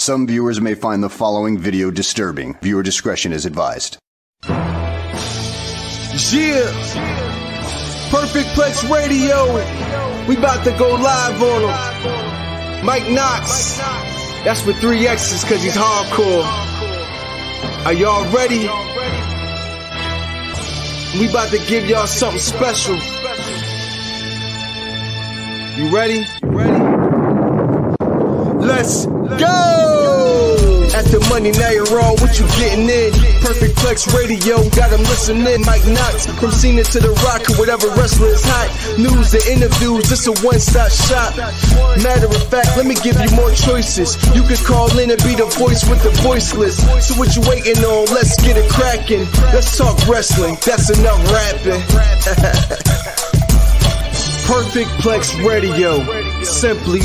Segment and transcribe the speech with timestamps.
[0.00, 2.56] Some viewers may find the following video disturbing.
[2.62, 3.98] Viewer discretion is advised.
[4.48, 4.72] Yeah.
[8.08, 9.44] Perfect Plex Radio.
[10.26, 12.86] We about to go live on him.
[12.86, 13.76] Mike Knoxxx.
[14.42, 16.46] That's with three X's cause he's hardcore.
[17.84, 18.60] Are y'all ready?
[21.20, 22.96] We about to give y'all something special.
[25.76, 26.26] You ready?
[26.42, 26.86] You ready?
[28.64, 29.06] Let's
[29.38, 30.60] go!
[30.90, 32.18] At the money, now you're wrong.
[32.18, 33.14] What you getting in?
[33.40, 35.62] Perfect Plex Radio, got them listening.
[35.62, 38.68] Mike Knoxxx, from Cena to The Rock, or whatever wrestler is hot.
[38.98, 41.32] News and interviews, this a one-stop shop.
[42.02, 44.18] Matter of fact, let me give you more choices.
[44.34, 46.82] You could call in and be the voice with the voiceless.
[47.06, 48.10] So what you waiting on?
[48.12, 49.30] Let's get it cracking.
[49.54, 50.58] Let's talk wrestling.
[50.66, 51.80] That's enough rapping.
[54.50, 56.02] Perfect Plex Radio.
[56.42, 56.98] Simply,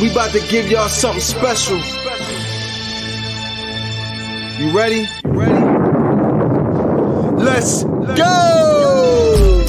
[0.00, 1.76] we about to give y'all something special.
[4.56, 5.06] You ready?
[5.26, 5.52] Ready?
[7.36, 9.66] Let's go!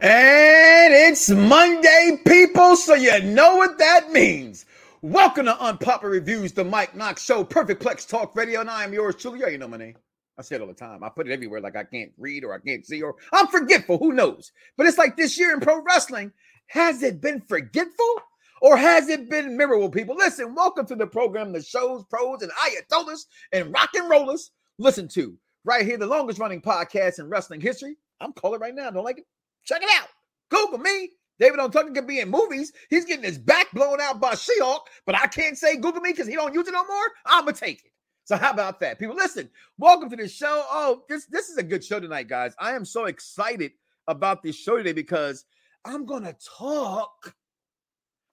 [0.00, 4.66] And it's Monday, people, so you know what that means.
[5.00, 8.92] Welcome to Unpopular Reviews, the Mike Knoxxx Show, Perfect Plex Talk Radio, and I am
[8.92, 9.48] yours truly.
[9.52, 9.94] You know my name.
[10.40, 11.04] I say it all the time.
[11.04, 13.98] I put it everywhere like I can't read or I can't see or I'm forgetful.
[13.98, 14.52] Who knows?
[14.78, 16.32] But it's like this year in pro wrestling.
[16.68, 18.14] Has it been forgetful
[18.62, 20.16] or has it been memorable, people?
[20.16, 25.08] Listen, welcome to the program, the shows, pros, and ayatollahs and rock and rollers listen
[25.08, 27.98] to right here, the longest running podcast in wrestling history.
[28.18, 28.90] I'm calling right now.
[28.90, 29.26] Don't like it?
[29.66, 30.08] Check it out.
[30.50, 31.10] Google me.
[31.38, 32.72] David Ontucker could be in movies.
[32.88, 36.28] He's getting his back blown out by She-Hulk, but I can't say Google me because
[36.28, 37.06] he don't use it no more.
[37.26, 37.90] I'ma take it.
[38.30, 39.00] So how about that?
[39.00, 40.64] People, listen, welcome to the show.
[40.70, 42.54] Oh, this, this is a good show tonight, guys.
[42.60, 43.72] I am so excited
[44.06, 45.46] about this show today because
[45.84, 47.34] I'm gonna talk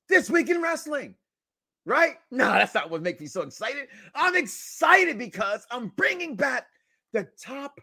[0.08, 1.16] this week in wrestling.
[1.84, 2.18] Right?
[2.30, 3.88] No, that's not what makes me so excited.
[4.14, 6.68] I'm excited because I'm bringing back
[7.12, 7.82] the top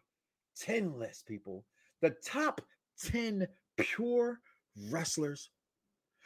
[0.61, 1.65] 10 list, people.
[2.01, 2.61] The top
[3.03, 4.39] 10 pure
[4.89, 5.51] wrestlers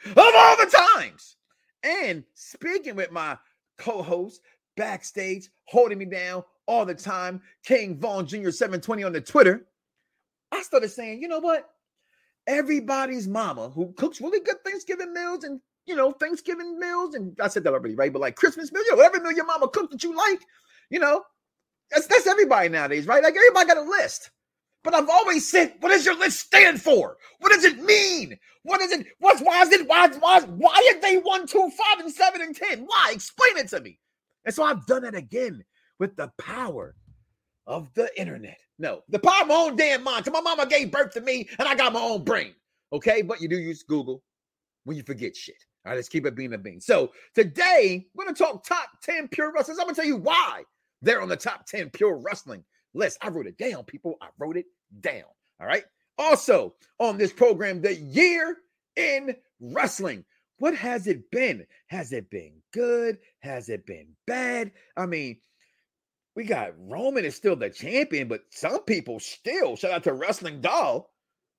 [0.05, 1.37] of all the times.
[1.81, 3.39] And speaking with my
[3.79, 4.41] co-host
[4.79, 8.49] backstage, holding me down all the time, King Vaughn Jr.
[8.49, 9.67] 720 on the Twitter,
[10.51, 11.69] I started saying, you know what?
[12.47, 17.47] Everybody's mama who cooks really good Thanksgiving meals and you know, Thanksgiving meals, and I
[17.47, 18.13] said that already, right?
[18.13, 20.39] But like Christmas meals, you know, every meal your mama cooked that you like,
[20.91, 21.23] you know,
[21.89, 23.23] that's that's everybody nowadays, right?
[23.23, 24.29] Like everybody got a list.
[24.83, 27.17] But I've always said, what does your list stand for?
[27.39, 28.37] What does it mean?
[28.63, 29.07] What is it?
[29.19, 29.87] What's why is it?
[29.87, 32.85] Why why why are they one, two, five, and seven and ten?
[32.85, 33.11] Why?
[33.11, 33.97] Explain it to me.
[34.49, 35.63] And so I've done it again
[35.99, 36.95] with the power
[37.67, 38.57] of the internet.
[38.79, 40.25] No, the power of my own damn mind.
[40.25, 42.55] Cause my mama gave birth to me and I got my own brain.
[42.91, 44.23] Okay, but you do use Google
[44.85, 45.63] when you forget shit.
[45.85, 46.81] All right, let's keep it being a bean.
[46.81, 49.77] So today we're gonna talk top 10 pure wrestlers.
[49.77, 50.63] I'm gonna tell you why
[51.03, 52.63] they're on the top 10 pure wrestling
[52.95, 53.19] list.
[53.21, 54.15] I wrote it down, people.
[54.19, 54.65] I wrote it
[55.01, 55.25] down.
[55.61, 55.83] All right.
[56.17, 58.57] Also on this program, the year
[58.95, 60.25] in wrestling.
[60.59, 61.65] What has it been?
[61.87, 63.17] Has it been good?
[63.39, 64.71] Has it been bad?
[64.95, 65.37] I mean,
[66.35, 70.61] we got Roman is still the champion, but some people still shout out to Wrestling
[70.61, 71.09] Doll.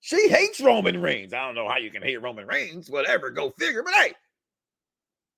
[0.00, 1.34] She hates Roman Reigns.
[1.34, 3.83] I don't know how you can hate Roman Reigns, whatever, go figure.
[3.83, 4.15] But hey,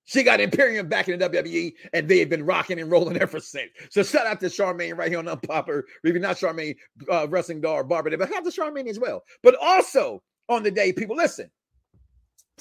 [0.04, 3.40] she got Imperium back in the WWE, and they have been rocking and rolling ever
[3.40, 3.70] since.
[3.90, 6.76] So shout out to Charmaine right here on Unpopular Review, not Charmaine
[7.10, 9.22] uh, Wrestling Doll Barbara, but shout out to Charmaine as well.
[9.42, 11.50] But also on the day, people listen.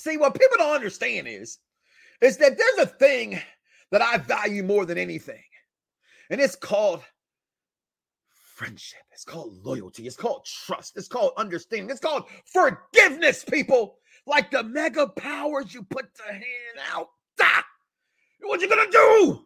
[0.02, 1.60] See, what people don't understand is,
[2.22, 3.40] is that there's a thing
[3.92, 5.44] that I value more than anything,
[6.32, 7.04] and it's called
[8.56, 9.02] friendship.
[9.12, 10.08] It's called loyalty.
[10.08, 10.98] It's called trust.
[10.98, 11.92] It's called understanding.
[11.92, 13.98] It's called forgiveness, people.
[14.26, 16.46] Like the mega powers you put the hand
[16.92, 17.10] out.
[17.40, 17.64] Ah!
[18.42, 19.46] What you gonna do?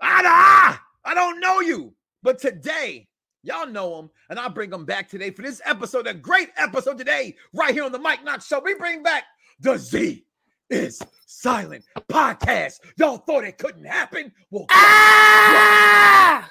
[0.00, 1.94] Ah, I don't know you.
[2.22, 3.08] But today,
[3.42, 6.96] y'all know him, and I'll bring him back today for this episode, a great episode
[6.96, 8.60] today, right here on the Mike Knoxxx Show.
[8.60, 9.24] We bring back
[9.60, 10.24] the Z
[10.68, 12.80] is Silent podcast.
[12.96, 14.32] Y'all thought it couldn't happen?
[14.50, 16.50] Well, ah!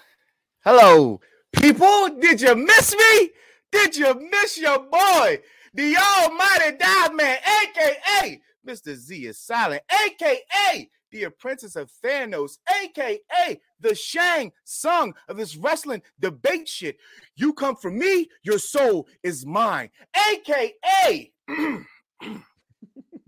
[0.63, 1.19] Hello,
[1.51, 2.09] people.
[2.19, 3.31] Did you miss me?
[3.71, 5.39] Did you miss your boy,
[5.73, 8.95] the Almighty Dive Man, aka Mr.
[8.95, 16.01] Z is Silent, aka the apprentice of Thanos, aka the Shang Tsung of this wrestling
[16.19, 16.97] debate shit.
[17.35, 19.89] You come from me, your soul is mine,
[20.31, 21.31] aka.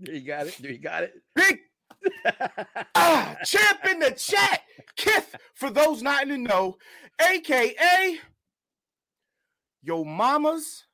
[0.06, 0.60] you got it.
[0.60, 1.14] You got it.
[1.34, 1.58] Big
[2.94, 4.62] ah, champ in the chat.
[4.96, 6.76] Kith, for those not in the know,
[7.20, 8.18] aka
[9.82, 10.84] your mama's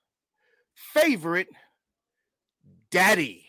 [0.74, 1.48] favorite
[2.90, 3.44] daddy.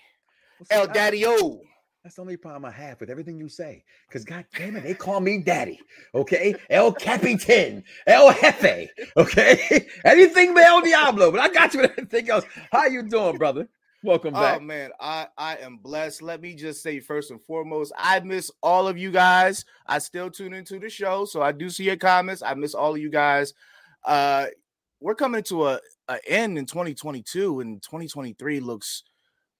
[0.69, 1.61] El Daddy O.
[2.03, 3.83] That's the only problem I have with everything you say.
[4.07, 5.79] Because God damn it, they call me daddy.
[6.15, 6.55] Okay.
[6.69, 8.89] El Capitan, El Jefe.
[9.15, 9.87] Okay.
[10.05, 11.31] Anything but El Diablo.
[11.31, 12.45] But I got you with everything else.
[12.71, 13.67] How you doing, brother?
[14.03, 14.61] Welcome back.
[14.61, 16.21] Oh man, I I am blessed.
[16.21, 19.65] Let me just say first and foremost, I miss all of you guys.
[19.87, 22.41] I still tune into the show, so I do see your comments.
[22.41, 23.53] I miss all of you guys.
[24.05, 24.47] Uh
[25.01, 25.79] we're coming to a,
[26.09, 29.03] a end in 2022 and 2023 looks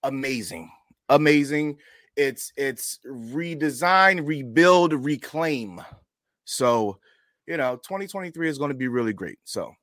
[0.04, 0.70] amazing.
[1.10, 1.78] Amazing.
[2.16, 5.82] It's it's redesign, rebuild, reclaim.
[6.46, 7.00] So,
[7.48, 9.40] you know, 2023 is going to be really great.
[9.44, 9.74] So,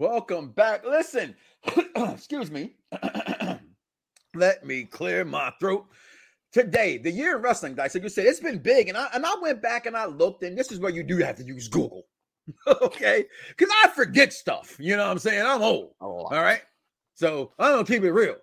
[0.00, 0.86] Welcome back.
[0.86, 1.36] Listen,
[1.94, 2.72] excuse me.
[4.34, 5.88] Let me clear my throat.
[6.54, 7.92] Today, the year in wrestling, dice.
[7.92, 10.42] So you said it's been big, and I and I went back and I looked,
[10.42, 12.06] and this is where you do have to use Google,
[12.80, 13.26] okay?
[13.50, 14.74] Because I forget stuff.
[14.80, 15.44] You know what I'm saying?
[15.44, 15.90] I'm old.
[16.00, 16.22] Oh.
[16.22, 16.62] All right.
[17.12, 18.36] So I'm gonna keep it real.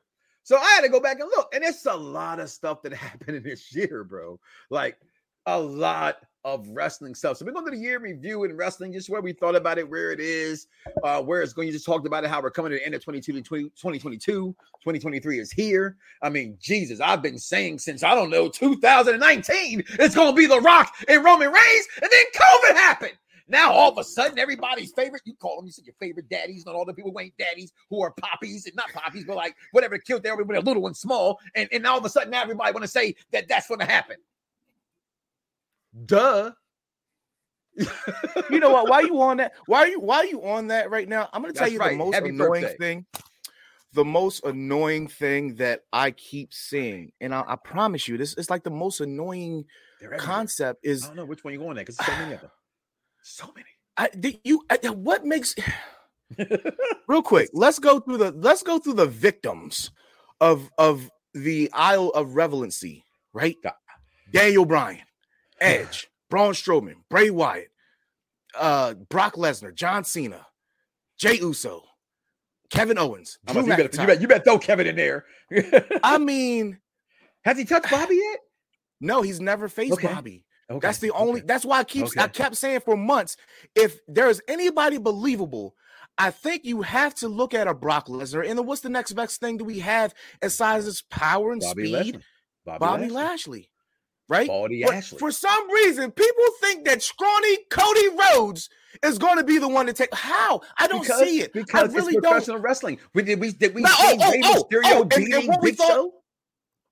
[0.43, 2.93] So I had to go back and look, and it's a lot of stuff that
[2.93, 4.39] happened in this year, bro.
[4.69, 4.99] Like
[5.47, 7.37] a lot of wrestling stuff.
[7.37, 9.77] So we're going to do the year review in wrestling, just where we thought about
[9.77, 10.67] it, where it is,
[11.03, 11.67] uh, where it's going.
[11.67, 14.19] You just talked about it, how we're coming to the end of 22 2022.
[14.19, 15.97] 2023 is here.
[16.21, 20.45] I mean, Jesus, I've been saying since I don't know 2019, it's going to be
[20.45, 23.17] The Rock and Roman Reigns, and then COVID happened.
[23.49, 26.65] Now all of a sudden, everybody's favorite, you call them, you said your favorite daddies,
[26.65, 29.55] not all the people who ain't daddies, who are poppies and not poppies, but like
[29.71, 31.39] whatever killed everybody, a little and small.
[31.55, 33.85] And, and all of a sudden, now everybody want to say that that's going to
[33.85, 34.17] happen.
[36.05, 36.51] Duh.
[38.49, 38.89] you know what?
[38.89, 39.53] Why are you on that?
[39.67, 41.29] Why are you why are you on that right now?
[41.31, 41.91] I'm gonna tell you right.
[41.91, 42.77] the most Happy annoying birthday.
[42.77, 43.05] thing.
[43.93, 48.49] The most annoying thing that I keep seeing, and I, I promise you, this is
[48.49, 49.65] like the most annoying
[50.17, 52.51] concept I is don't know which one you're going at because so many of them.
[53.29, 53.67] So many.
[53.97, 55.53] I, the, you I, what makes
[57.07, 59.91] real quick let's go through the let's go through the victims
[60.39, 63.03] of of the Isle of Revelancy,
[63.33, 63.57] right?
[64.31, 65.03] Daniel Bryan,
[65.59, 67.69] Edge, Braun Strowman, Bray Wyatt,
[68.57, 70.45] uh, Brock Lesnar, John Cena,
[71.17, 71.83] Jey Uso,
[72.69, 75.25] Kevin Owens, I'm Drew about you, better, you, better, you better throw Kevin in there.
[76.03, 76.79] I mean,
[77.45, 78.39] Has he touched Bobby yet?
[78.99, 80.07] no, he's never faced Okay.
[80.07, 80.43] Bobby.
[80.69, 80.85] Okay.
[80.85, 81.39] That's the only.
[81.39, 81.45] okay.
[81.47, 82.07] That's why I keep.
[82.17, 83.37] I kept saying for months,
[83.73, 85.75] if there is anybody believable,
[86.17, 88.45] I think you have to look at a Brock Lesnar.
[88.45, 91.83] And then what's the next best thing that we have besides his power and Bobby
[91.85, 91.93] speed?
[91.93, 92.21] Lashley.
[92.65, 93.13] Bobby, Bobby Lashley.
[93.13, 93.69] Lashley,
[94.29, 94.47] right?
[94.47, 95.19] Baldy But Ashley.
[95.19, 98.69] For some reason, people think that scrawny Cody Rhodes
[99.03, 100.13] is going to be the one to take.
[100.13, 100.61] How?
[100.77, 101.53] I don't because, see it.
[101.53, 102.31] Because I really it's don't.
[102.31, 102.99] professional wrrestling.
[103.13, 105.47] We did we did we No, see oh, oh, Rey oh, Mysterio oh, and- and
[105.47, 106.13] what we Big thought- Show?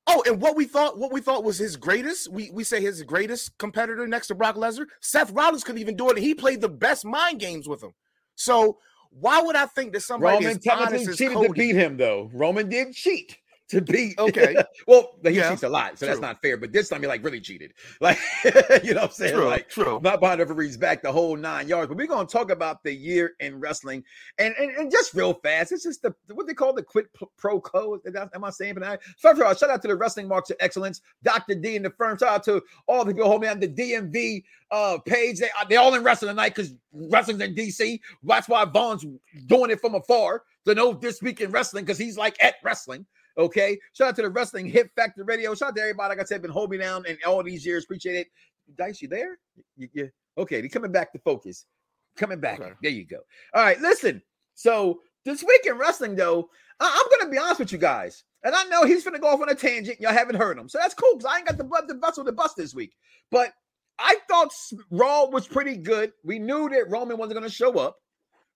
[0.08, 3.02] Oh, and what we thought, what we thought was his greatest, we we say his
[3.02, 6.62] greatest competitor next to Brock Lesnar, Seth Rollins couldn't even do it, and he played
[6.62, 7.92] the best mind games with him.
[8.36, 8.78] So
[9.10, 11.48] why would I think that somebody Roman honest technically cheated Cody?
[11.48, 12.30] to beat him, though.
[12.34, 13.36] Roman did cheat
[13.70, 14.16] to beat.
[14.20, 14.56] Okay.
[14.88, 16.58] well, he Yeah, cheats a lot, so that's not fair.
[16.58, 17.74] But this time he like really cheated.
[18.02, 18.18] Like
[18.84, 19.34] you know what I'm saying?
[19.34, 20.00] True, Like true.
[20.04, 21.88] not behind the referees back the whole nine yards.
[21.88, 24.04] But we're gonna talk about the year in wrestling
[24.38, 25.72] and and, and just real fast.
[25.72, 28.02] It's just the what they call the quid p- pro code.
[28.34, 29.02] Am I saying that?
[29.20, 31.56] First of all, shout out to the Wrestling Marks of Excellence, Dr.
[31.56, 32.18] D and the firm.
[32.18, 35.40] Shout out to all the people holding on the DMV uh page.
[35.40, 38.00] They they all in wrestling tonight because wrestling's in DC.
[38.24, 39.06] That's why Vaughn's
[39.48, 43.06] doing it from afar to know this week in wrestling because he's like at wrestling.
[43.38, 43.78] Okay.
[43.94, 45.54] Shout out to the Wrestling Hit Factor Radio.
[45.56, 46.10] Shout out to everybody.
[46.10, 47.84] Like I said, been holding me down in all these years.
[47.84, 48.28] Appreciate it.
[48.78, 49.38] Dice, you there?
[49.78, 50.62] You, you- okay.
[50.62, 51.66] He's coming back to focus.
[52.18, 52.60] Coming back.
[52.62, 52.72] Okay.
[52.82, 53.20] There you go.
[53.54, 53.80] All right.
[53.80, 54.22] Listen.
[54.54, 56.50] So this week in wrestling, though,
[56.80, 58.24] I- I'm gonna be honest with you guys.
[58.44, 60.00] And I know he's gonna go off on a tangent.
[60.00, 60.70] Y'all haven't heard him.
[60.70, 62.96] So that's cool because I ain't got the blood the vessel to bust this week.
[63.32, 63.54] But
[64.00, 64.52] I thought
[64.92, 66.14] Raw was pretty good.
[66.24, 67.98] We knew that Roman wasn't gonna show up,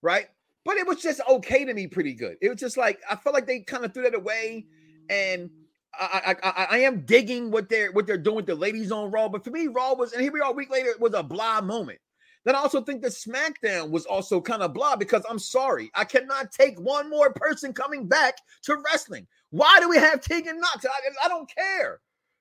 [0.02, 0.26] right?
[0.64, 2.36] But it was just okay to me, pretty good.
[2.42, 4.66] It was just like I felt like they kind of threw that away,
[5.08, 5.50] and
[5.98, 9.10] I, I, I, I am digging what they're what they're doing with the ladies on
[9.10, 9.28] Raw.
[9.28, 11.22] But for me, Raw was, and here we are a week later, it was a
[11.22, 11.98] blah moment.
[12.44, 16.04] Then I also think that SmackDown was also kind of blah because I'm sorry, I
[16.04, 19.26] cannot take one more person coming back to wrestling.
[19.50, 20.86] Why do we have Tegan Nox?
[20.86, 22.00] I, I don't care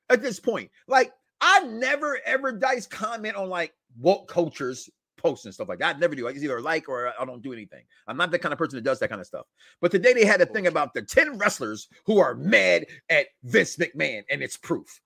[0.09, 0.71] at this point.
[0.87, 1.11] Like
[1.41, 5.95] I never ever dice comment on like woke cultures posts and stuff like that.
[5.95, 6.27] I never do.
[6.27, 7.83] I just either like or I don't do anything.
[8.07, 9.45] I'm not the kind of person that does that kind of stuff.
[9.81, 13.77] But today they had a thing about the 10 wrestlers who are mad at Vince
[13.77, 15.01] McMahon, and it's proof.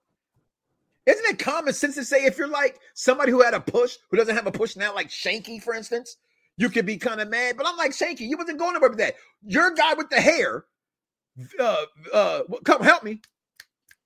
[1.06, 4.18] Isn't it common sense to say if you're like somebody who had a push, who
[4.18, 6.16] doesn't have a push now, like Shanky, for instance,
[6.58, 7.58] you could be kind of mad.
[7.58, 9.16] But I'm like Shanky, you wasn't going nowhere with that.
[9.46, 10.66] Your guy with the hair,
[11.60, 13.22] uh, uh, come help me.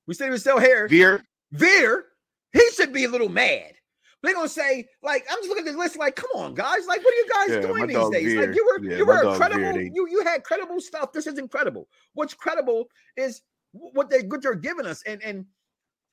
[0.08, 0.88] We said he was still hair.
[0.88, 2.06] Veer, Veer,
[2.54, 3.74] he should be a little mad.
[4.24, 7.04] They're gonna say, like, I'm just looking at this list, like, come on, guys, like,
[7.04, 8.34] what are you guys Yeah, doing these days?
[8.34, 8.48] Veer.
[8.48, 11.14] Like, you were Yeah, you were credible, Veer, you you had credible stuff.
[11.14, 11.88] This is incredible.
[12.14, 15.46] What's credible is what they what they're giving us, and and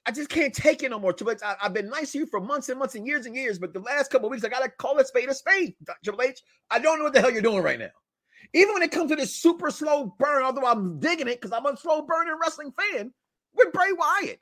[0.07, 1.15] I just can't take it no more.
[1.15, 3.35] Triple H, I, have been nice to you for months and months and years and
[3.35, 5.75] years, but the last couple weeks I gotta call a spade a spade.
[6.05, 7.91] Triple H, I don't know what the hell you're doing right now.
[8.53, 11.65] Even when it comes to this super slow burn, although I'm digging it because I'm
[11.65, 13.13] a slow burning wrestling fan
[13.55, 14.41] with Bray Wyatt.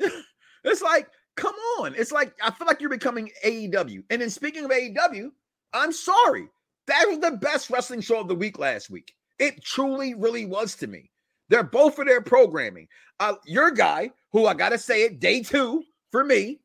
[0.64, 1.08] it's like,
[1.40, 1.94] come on.
[1.96, 4.04] It's like I feel like you're becoming AEW.
[4.10, 5.30] And then speaking of AEW,
[5.72, 6.48] I'm sorry.
[6.86, 9.14] That was the best wrestling show of the week last week.
[9.38, 11.10] It truly, really was to me.
[11.48, 12.88] They're both for their programming.
[13.18, 15.82] Uh, your guy, who I gotta say it, day two
[16.12, 16.60] for me.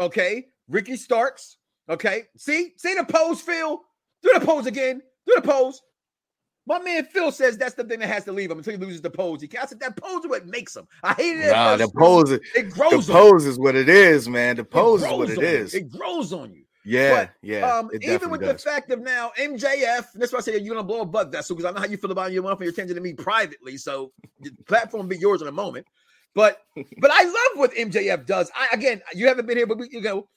[0.00, 1.58] Okay, Ricky Starks.
[1.88, 3.80] Okay, see, see the pose, Phil.
[4.22, 5.02] Do the pose again.
[5.26, 5.82] Do the pose.
[6.66, 9.00] My man Phil says that's the thing that has to leave him until he loses
[9.00, 9.40] the pose.
[9.40, 9.78] He can't.
[9.78, 10.88] That pose is what makes him.
[11.02, 11.52] I hate it.
[11.52, 12.32] Nah, the pose.
[12.32, 13.06] It grows.
[13.06, 14.56] The pose is what it is, man.
[14.56, 15.72] The pose is what it is.
[15.72, 15.80] You.
[15.80, 16.64] It grows on you.
[16.84, 17.78] Yeah, but, yeah.
[17.78, 18.62] Um, even with does.
[18.62, 21.56] the fact of now MJF, that's why I say you're gonna blow a butt vessel
[21.56, 23.76] because I know how you feel about your one for your attention to me privately.
[23.76, 25.86] So the platform be yours in a moment.
[26.34, 26.62] But
[27.00, 28.50] but I love what MJF does.
[28.54, 30.28] I again, you haven't been here, but we, you know,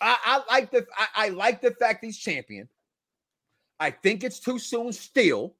[0.00, 2.68] I, I like the I, I like the fact he's champion.
[3.78, 5.54] I think it's too soon still,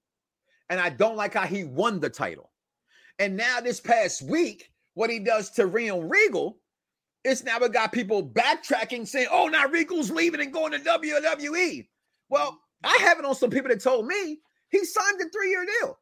[0.68, 2.50] and I don't like how he won the title.
[3.18, 6.58] And now this past week, what he does to Realm Regal
[7.26, 11.86] it's now we got people backtracking saying, oh, now Regal's leaving and going to WWE.
[12.28, 14.38] Well, I have it on some people that told me
[14.70, 15.98] he signed a three year deal.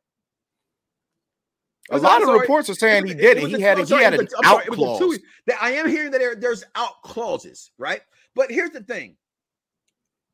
[1.90, 3.49] A lot of reports are saying he did it.
[3.49, 4.99] He had, he had an out clause.
[4.99, 8.00] Two, that I am hearing that there, there's out clauses, right?
[8.35, 9.16] But here's the thing.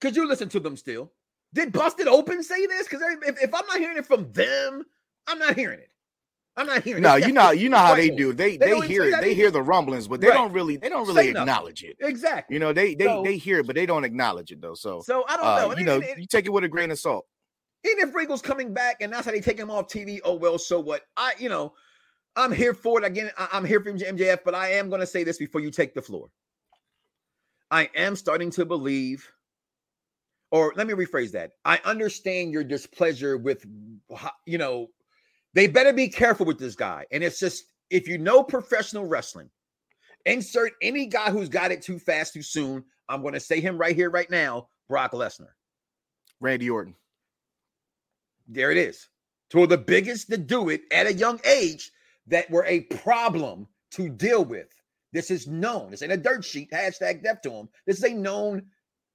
[0.00, 1.12] Could you listen to them still?
[1.52, 2.86] Did Busted Open say this?
[2.88, 4.84] Because if, if I'm not hearing it from them,
[5.26, 5.88] I'm not hearing it.
[6.56, 7.02] I'm not hearing.
[7.02, 7.06] It.
[7.06, 8.32] No, you know, you know how they do.
[8.32, 9.20] They they, they hear it.
[9.20, 10.34] They hear the rumblings, but they right.
[10.34, 11.96] don't really they don't really Say acknowledge nothing.
[11.98, 12.06] it.
[12.06, 12.54] Exactly.
[12.54, 14.74] You know, they they so, they hear it, but they don't acknowledge it though.
[14.74, 15.76] So so I don't uh, know.
[15.76, 17.26] you know, you take it with a grain of salt.
[17.84, 20.58] Even if Regal's coming back and that's how they take him off TV, oh well,
[20.58, 21.02] so what?
[21.16, 21.72] I you know,
[22.36, 23.06] I'm here for it.
[23.06, 25.94] Again, I'm here for MJF, but I am going to say this before you take
[25.94, 26.28] the floor.
[27.70, 29.30] I am starting to believe,
[30.50, 31.52] or let me rephrase that.
[31.64, 33.64] I understand your displeasure with,
[34.46, 34.88] you know,
[35.54, 37.06] they better be careful with this guy.
[37.10, 39.50] And it's just if you know professional wrestling,
[40.26, 42.84] insert any guy who's got it too fast, too soon.
[43.08, 45.52] I'm going to say him right here, right now Brock Lesnar,
[46.40, 46.94] Randy Orton.
[48.48, 49.08] There it is.
[49.50, 51.90] Two of the biggest to do it at a young age
[52.26, 54.68] that were a problem to deal with.
[55.12, 55.90] This is known.
[55.90, 56.70] This ain't a dirt sheet.
[56.70, 57.68] Hashtag death to them.
[57.86, 58.62] This is a known.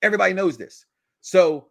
[0.01, 0.86] Everybody knows this.
[1.25, 1.70] So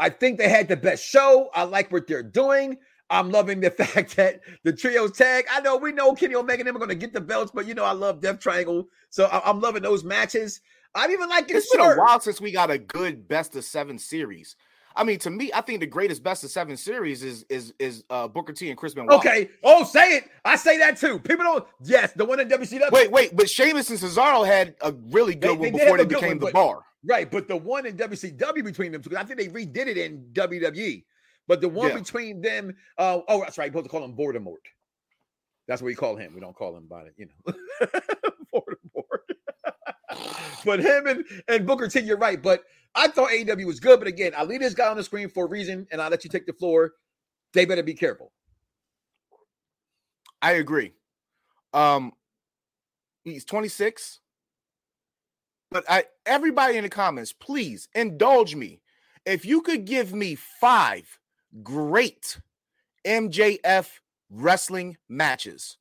[0.00, 1.48] I think they had the best show.
[1.54, 2.76] I like what they're doing.
[3.08, 5.44] I'm loving the fact that the trios tag.
[5.48, 7.66] I know we know Kenny Omega and them are going to get the belts, but
[7.66, 10.60] you know I love Death Triangle, so I- am loving those matches.
[10.92, 13.96] I'm even like it's been a while since we got a good best of seven
[13.96, 14.56] series.
[14.96, 18.02] I mean, to me, I think the greatest best of seven series is is is
[18.10, 19.18] uh, Booker T and Chris Benoit.
[19.18, 19.50] Okay.
[19.62, 20.24] Oh, say it.
[20.44, 21.20] I say that too.
[21.20, 21.66] People don't.
[21.84, 22.90] Yes, the one in WCW.
[22.90, 26.06] Wait, wait, but Sheamus and Cesaro had a really good they, one they before they
[26.06, 26.82] became one, the bar.
[27.06, 30.26] Right, but the one in WCW between them two, I think they redid it in
[30.32, 31.04] WWE.
[31.46, 31.98] But the one yeah.
[31.98, 33.66] between them, uh, oh, that's right.
[33.66, 34.56] You're supposed to call him Voldemort.
[35.68, 36.34] That's what we call him.
[36.34, 37.54] We don't call him by it, you know.
[38.54, 39.26] Voldemort.
[40.64, 42.42] but him and, and Booker T, you're right.
[42.42, 42.64] But
[42.96, 44.00] I thought AEW was good.
[44.00, 46.24] But again, I leave this guy on the screen for a reason, and I'll let
[46.24, 46.94] you take the floor.
[47.52, 48.32] They better be careful.
[50.42, 50.92] I agree.
[51.72, 52.12] Um,
[53.24, 54.20] he's 26.
[55.70, 58.80] But I everybody in the comments, please indulge me.
[59.24, 61.18] If you could give me five
[61.62, 62.40] great
[63.06, 63.88] MJF
[64.30, 65.78] wrestling matches.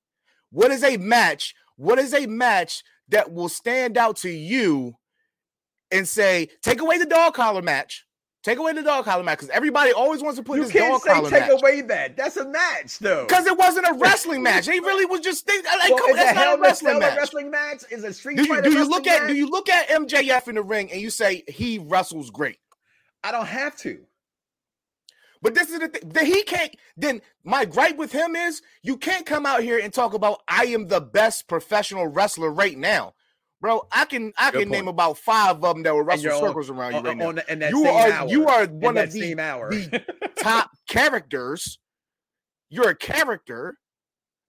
[0.51, 1.55] What is a match?
[1.75, 4.95] What is a match that will stand out to you
[5.91, 8.04] and say, take away the dog collar match?
[8.45, 11.01] Take away the dog collar match because everybody always wants to put you this dog
[11.01, 11.49] collar take match.
[11.49, 12.15] Take away that.
[12.15, 13.25] That's a match, though.
[13.25, 14.67] Because it wasn't a wrestling match.
[14.67, 17.17] He really was just think, like, well, come, that's not a wrestling match.
[17.17, 17.83] wrestling match.
[17.89, 19.21] Is a street do you, do you look match?
[19.21, 22.59] at do you look at MJF in the ring and you say he wrestles great?
[23.23, 24.01] I don't have to.
[25.41, 26.75] But this is the thing that he can't.
[26.95, 30.65] Then my gripe with him is you can't come out here and talk about I
[30.65, 33.15] am the best professional wrestler right now,
[33.61, 33.87] bro.
[33.91, 34.71] I can I Good can point.
[34.71, 37.43] name about five of them that will wrestle circles on, around you right on, now.
[37.49, 40.03] On, you are hour, you are one of the, the
[40.39, 41.79] top characters.
[42.69, 43.77] You're a character,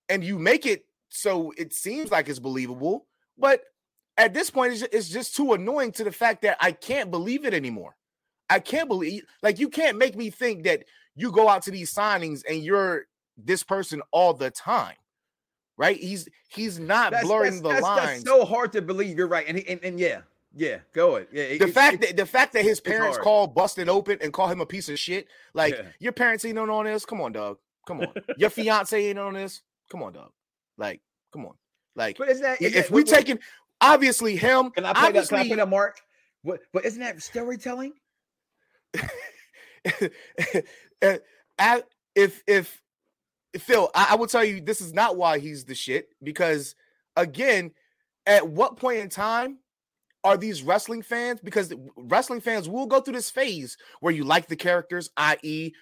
[0.08, 3.06] and you make it so it seems like it's believable.
[3.38, 3.60] But
[4.16, 7.44] at this point, it's it's just too annoying to the fact that I can't believe
[7.44, 7.96] it anymore.
[8.48, 10.84] I can't believe like you can't make me think that
[11.14, 14.94] you go out to these signings and you're this person all the time.
[15.76, 15.96] Right?
[15.98, 18.24] He's he's not that's, blurring that's, the that's, lines.
[18.24, 19.16] That's so hard to believe.
[19.18, 19.44] You're right.
[19.46, 20.20] And and, and yeah,
[20.54, 21.28] yeah, go ahead.
[21.32, 24.32] Yeah, the it, fact it, that the fact that his parents call busted open and
[24.32, 25.28] call him a piece of shit.
[25.52, 25.82] Like yeah.
[25.98, 27.04] your parents ain't on this.
[27.04, 27.58] Come on, dog.
[27.86, 28.08] Come on.
[28.38, 29.62] your fiance ain't on this.
[29.90, 30.32] Come on, dog.
[30.78, 31.00] Like,
[31.32, 31.54] come on.
[31.94, 33.38] Like, But isn't that if that- we wait, taking
[33.80, 34.94] obviously him, Can I play that?
[34.94, 36.00] Can I obviously, play that, Mark?
[36.42, 36.60] What?
[36.72, 37.92] But isn't that storytelling?
[41.02, 41.80] Uh,
[42.16, 42.82] if if
[43.60, 46.74] Phil, I, I will tell you this is not why he's the shit because
[47.16, 47.72] again,
[48.26, 49.58] at what point in time
[50.24, 51.40] are these wrestling fans?
[51.40, 55.72] Because wrestling fans will go through this phase where you like the characters, i.e.,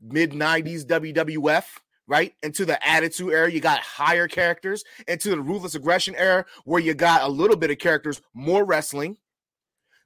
[0.00, 1.64] mid '90s WWF.
[2.06, 4.82] Right into the attitude era, you got higher characters.
[5.06, 9.18] Into the ruthless aggression era, where you got a little bit of characters, more wrestling.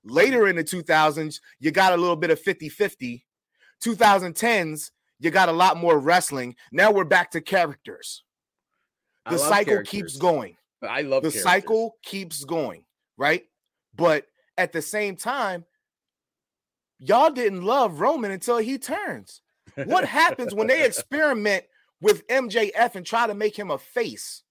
[0.05, 3.25] Later in the 2000s, you got a little bit of 50 50.
[3.85, 4.91] 2010s,
[5.23, 6.57] you got a lot more wrestling.
[6.73, 8.25] Now we're back to characters.
[9.31, 9.91] The cycle characters.
[9.91, 10.57] keeps going.
[10.83, 11.43] I love The characters.
[11.45, 12.85] cycle keeps going,
[13.17, 13.45] right?
[13.95, 14.27] But
[14.59, 15.65] at the same time,
[16.99, 19.43] y'all didn't love Roman until he turns.
[19.85, 21.65] What happens when they experiment
[22.01, 24.43] with MJF and try to make him a face?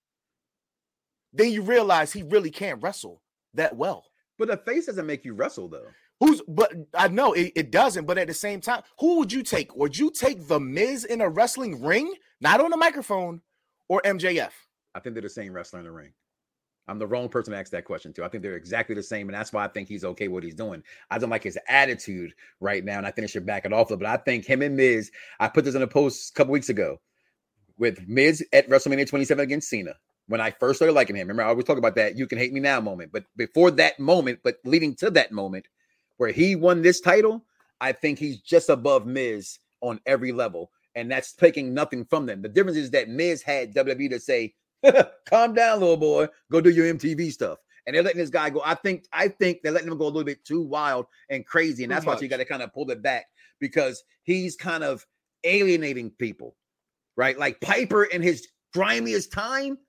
[1.34, 3.22] Then you realize he really can't wrestle
[3.56, 4.06] that well.
[4.40, 5.88] But a face doesn't make you wrestle, though.
[6.22, 9.42] Who's but I know it, it doesn't, but at the same time, who would you
[9.42, 9.76] take?
[9.76, 13.42] Would you take the Miz in a wrestling ring, not on a microphone,
[13.90, 14.52] or MJF?
[14.94, 16.14] I think they're the same wrestler in the ring.
[16.88, 18.24] I'm the wrong person to ask that question to.
[18.24, 20.44] I think they're exactly the same, and that's why I think he's okay with what
[20.44, 20.84] he's doing.
[21.10, 23.90] I don't like his attitude right now, and I think they should back it off.
[23.90, 25.10] But I think him and Miz,
[25.40, 27.02] I put this in a post a couple weeks ago
[27.80, 29.96] with Miz at WrestleMania 27 against Cena.
[30.28, 32.54] When I first started liking him, remember I always talk about that "you can hate
[32.54, 33.12] me now" moment.
[33.12, 35.66] But before that moment, but leading to that moment
[36.22, 37.44] where he won this title,
[37.80, 42.44] I think he's just above Miz on every level, and that's taking nothing from them.
[42.44, 44.54] The difference is that Miz had WWE to say,
[45.28, 46.28] calm down, little boy.
[46.52, 47.58] Go do your MTV stuff.
[47.88, 48.62] And they're letting this guy go.
[48.64, 51.82] I think, I think they're letting him go a little bit too wild and crazy.
[51.82, 53.26] And that's why you got to kind of pull it back
[53.60, 55.04] because he's kind of
[55.44, 56.56] alienating people,
[57.18, 57.40] right?
[57.40, 59.80] Like Piper in his grimiest time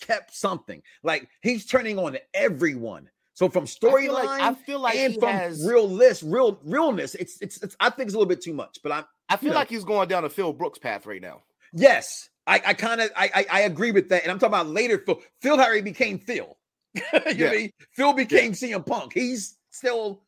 [0.00, 0.82] kept something.
[1.04, 3.08] Like he's turning on everyone.
[3.38, 5.64] So from I storyline like, I feel like and he from has.
[5.64, 8.78] real list, real realness, it's, it's it's I think it's a little bit too much.
[8.82, 9.60] But I'm I feel you know.
[9.60, 11.42] like he's going down the Phil Brooks path right now.
[11.72, 14.66] Yes, I, I kind of I, I I agree with that, and I'm talking about
[14.66, 14.98] later.
[14.98, 16.58] Phil Phil Harry became Phil.
[16.94, 17.48] you know what Yeah.
[17.50, 17.70] I mean?
[17.92, 19.12] Phil became CM Punk.
[19.14, 20.24] He's still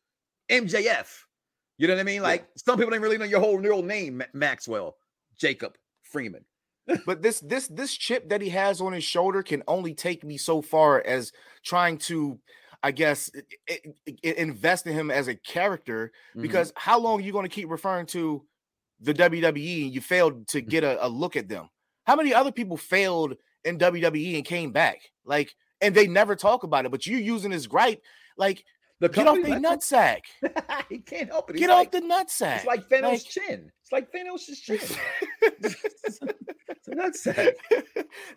[0.49, 1.07] MJF.
[1.77, 2.15] You know what I mean?
[2.21, 2.21] Yeah.
[2.21, 4.95] Like some people don't really know your whole real name, Maxwell
[5.37, 6.45] Jacob Freeman.
[7.05, 10.37] but this this this chip that he has on his shoulder can only take me
[10.37, 12.39] so far as trying to
[12.83, 13.29] i guess
[13.69, 16.41] i- i- i- invest in him as a character Mhm.
[16.41, 18.45] because how long are you going to keep referring to
[18.99, 21.69] the wwe and you failed to get a, a look at them
[22.05, 26.63] how many other people failed in wwe and came back like and they never talk
[26.63, 28.01] about it but you're using his gripe
[28.37, 28.63] like
[28.99, 30.21] the get off the nutsack
[30.89, 31.55] he can't help it.
[31.55, 33.71] He's get like, off the nutsack It's like Thanos' like- chin.
[33.81, 34.79] It's like Thanos' chin.
[35.41, 37.53] it's a nutsack.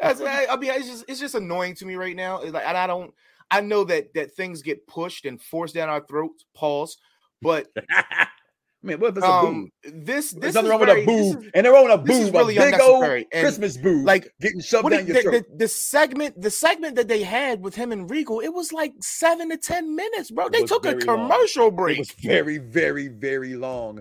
[0.00, 2.42] That's, I, I mean, it's just it's just annoying to me right now.
[2.42, 3.12] Like, and I don't,
[3.50, 6.44] I know that that things get pushed and forced down our throats.
[6.54, 6.96] Pause.
[7.42, 7.68] But
[8.82, 9.90] Man, what if it's a um, boo?
[10.02, 12.30] this this There's nothing is wrong with a boo, is- and they're on a boo,
[12.30, 15.32] really a big old and, Christmas boo, like, getting shoved down do your you- throat.
[15.32, 18.74] the, the, the segment, the segment that they had with him and Regal, it was
[18.74, 20.46] like seven to ten minutes, bro.
[20.46, 21.30] It They took a very long.
[21.30, 21.98] commercial It break.
[21.98, 24.00] was very, very, very long.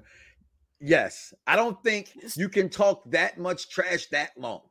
[0.81, 4.63] Yes, I don't think you can talk that much trash that long.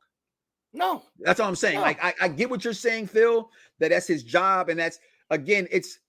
[0.73, 1.75] No, That's all I'm saying.
[1.75, 1.81] No.
[1.81, 3.49] Like, I, I get what you're saying, Phil.
[3.79, 5.99] That that's his job, and that's again, it's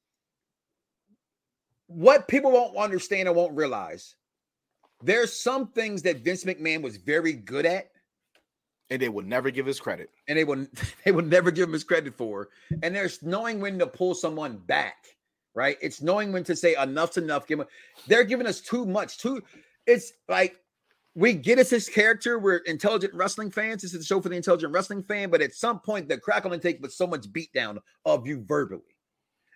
[1.87, 4.14] what people won't understand or won't realize.
[5.03, 7.90] There's some things that Vince McMahon was very good at,
[8.90, 10.11] and they will never give his credit.
[10.29, 10.66] and they will
[11.05, 12.48] they will never give him his credit for.
[12.83, 14.96] And there's knowing when to pull someone back,
[15.55, 15.77] right?
[15.83, 17.46] It's knowing when to say enough's enough.
[17.46, 17.68] Give them,
[18.09, 19.18] they're giving us too much.
[19.18, 19.42] Too.
[19.87, 20.57] It's like
[21.14, 22.38] we get it's his character.
[22.38, 23.83] We're intelligent wrestling fans.
[23.83, 25.31] This is a show for the intelligent wrestling fan.
[25.31, 28.42] But at some point, the crack on the take was so much beatdown of you
[28.46, 28.83] verbally,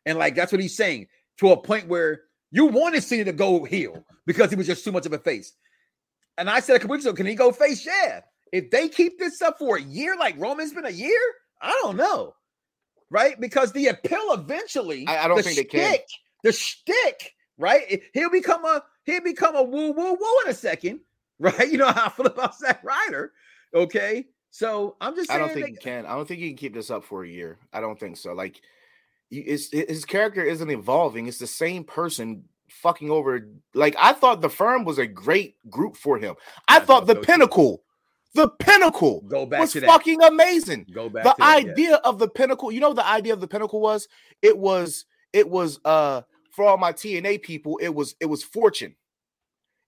[0.07, 3.65] and like that's what he's saying to a point where you wanted Cena to go
[3.65, 5.53] heel because he was just too much of a face.
[6.37, 7.85] And I said a couple weeks ago, can he go face?
[7.85, 8.21] Yeah.
[8.53, 11.19] If they keep this up for a year, like Roman's been a year,
[11.61, 12.35] I don't know.
[13.11, 13.39] Right?
[13.41, 15.91] Because the appeal eventually, I- I don't the think they can.
[15.95, 16.07] shtick-
[16.45, 18.03] The shtick, right?
[18.15, 21.01] He'll become a he'll become a woo woo woo in a second,
[21.59, 21.71] right?
[21.71, 23.33] You know how I feel about Zack Ryder.
[23.75, 24.27] Okay.
[24.51, 26.07] So I'm just I don't think that- he can.
[26.07, 27.59] I don't think he can keep this up for a year.
[27.73, 28.33] I don't think so.
[28.33, 28.61] Like,
[29.31, 31.27] you- it's his character isn't evolving.
[31.27, 33.49] It's the same person fucking over.
[33.75, 36.35] Like, I thought the firm was a great group for him.
[36.67, 37.83] I, I thought the pinnacle,
[38.35, 39.87] the pinnacle go back was to that.
[39.87, 40.87] fucking amazing.
[40.93, 41.71] go back The to that, yeah.
[41.73, 44.09] idea of the pinnacle, you know, what the idea of the pinnacle was
[44.43, 48.95] it was it was uh for all my TNA people, it was it was fortune.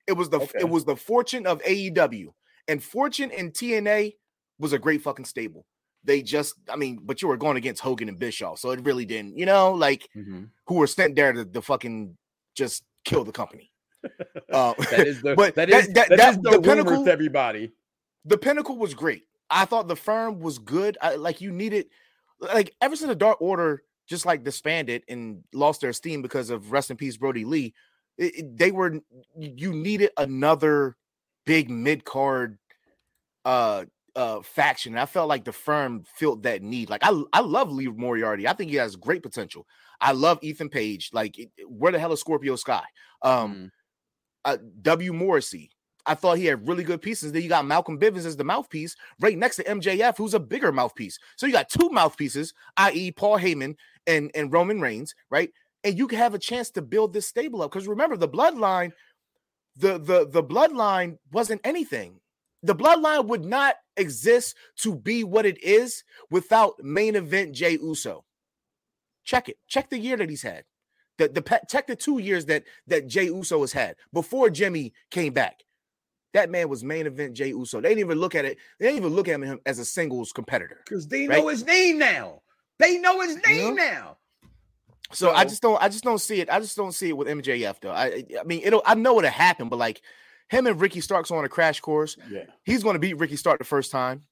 [0.06, 0.58] It was the Okay.
[0.60, 2.32] it was the fortune of AEW,
[2.68, 4.14] and fortune and TNA
[4.58, 5.64] was a great fucking stable.
[6.02, 9.04] they just, I mean, but you were going against Hogan and Bischoff, so it really
[9.04, 10.48] didn't, you know, like Mhm.
[10.66, 12.16] who were sent there to, to fucking
[12.54, 13.70] just kill the company.
[14.50, 17.04] Uh, That is the But that that- is that- that that- is the, the pinnacle-
[17.04, 17.72] to everybody.
[18.24, 19.24] the pinnacle was great.
[19.50, 20.96] I thought the firm was good.
[21.02, 21.90] I, like you needed,
[22.40, 26.72] like ever since the Dark Order just like disbanded and lost their steam because of
[26.72, 27.74] rest in peace Brodie Lee,
[28.20, 29.00] it- it- they were
[29.36, 30.96] you needed another
[31.46, 32.58] big mid card
[33.44, 33.84] uh
[34.16, 34.92] uh faction.
[34.92, 36.90] And I felt like the firm felt that need.
[36.90, 38.46] Like I I love Lee Moriarty.
[38.46, 39.66] I think he has great potential.
[40.00, 41.10] I love Ethan Page.
[41.12, 42.84] Like it- where the hell is Scorpio Sky?
[43.22, 43.70] Um Mm.
[44.44, 45.12] uh, W.
[45.12, 45.70] Morrissey.
[46.06, 47.30] I thought he had really good pieces.
[47.32, 50.72] Then you got Malcolm Bivens as the mouthpiece, right next to MJF, who's a bigger
[50.72, 51.18] mouthpiece.
[51.36, 55.50] So you got two mouthpieces, i.e., Paul Heyman and, and Roman Reigns, right?
[55.82, 57.70] And you can have a chance to build this stable up.
[57.70, 58.92] Because remember, the bloodline,
[59.76, 62.20] the the the bloodline wasn't anything.
[62.62, 68.24] The bloodline would not exist to be what it is without main event Jey Uso.
[69.24, 69.56] Check it.
[69.68, 70.64] Check the year that he's had.
[71.18, 75.32] The, the check the two years that that Jey Uso has had before Jimmy came
[75.32, 75.60] back.
[76.32, 77.80] That man was main event Jey Uso.
[77.80, 78.58] They didn't even look at it.
[78.78, 80.80] They didn't even look at him as a singles competitor.
[80.84, 81.38] Because they Right.
[81.40, 82.42] know his name now.
[82.78, 84.16] They know his name now.
[85.12, 85.80] So I just don't.
[85.82, 86.48] I just don't see it.
[86.50, 87.90] I just don't see it with MJF though.
[87.90, 88.82] I I mean, it'll.
[88.86, 90.02] I know it'll happen, but like
[90.48, 92.16] him and Ricky Starks on a crash course.
[92.30, 92.44] Yeah.
[92.64, 94.24] He's going to beat Ricky Stark the first time,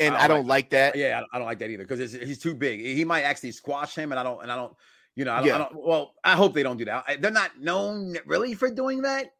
[0.00, 0.96] and I I don't don't like that.
[0.96, 2.80] Yeah, I don't, like that either because he's too big.
[2.80, 4.42] He might actually squash him, and I don't.
[4.42, 4.74] And I don't.
[5.14, 5.46] You know, I don't.
[5.46, 5.54] Yeah.
[5.56, 7.04] I don't well, I hope they don't do that.
[7.06, 9.32] I- they're not known really for doing that.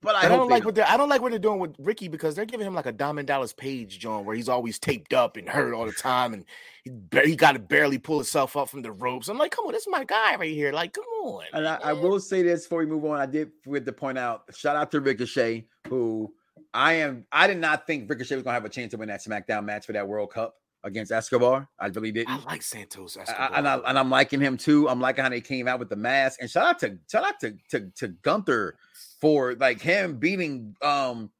[0.00, 0.86] But I, I, don't they like what they're.
[0.86, 3.28] I don't like what they're doing with Ricky because they're giving him like a Diamond
[3.28, 6.44] Dallas Page, John, where he's always taped up and hurt all the time, and
[6.82, 9.28] he, ba- he got to barely pull himself up from the ropes.
[9.28, 10.72] I'm like, come on, this is my guy right here.
[10.72, 11.44] Like, come on.
[11.52, 13.20] And I, I will say this before we move on.
[13.20, 16.32] I did forget to point out, shout out to Ricochet, who
[16.74, 17.24] I am.
[17.30, 19.86] I did not think Ricochet was gonna have a chance to win that SmackDown match
[19.86, 21.68] for that World Cup against Escobar.
[21.78, 22.30] I really didn't.
[22.30, 23.16] I like Santos.
[23.16, 23.50] Escobar.
[23.52, 24.88] I- and, I, and I'm liking him too.
[24.88, 26.40] I'm liking how they came out with the mask.
[26.40, 28.76] And shout out to shout out to to, to Gunther
[29.20, 30.74] for like him beating.
[30.82, 31.30] Um,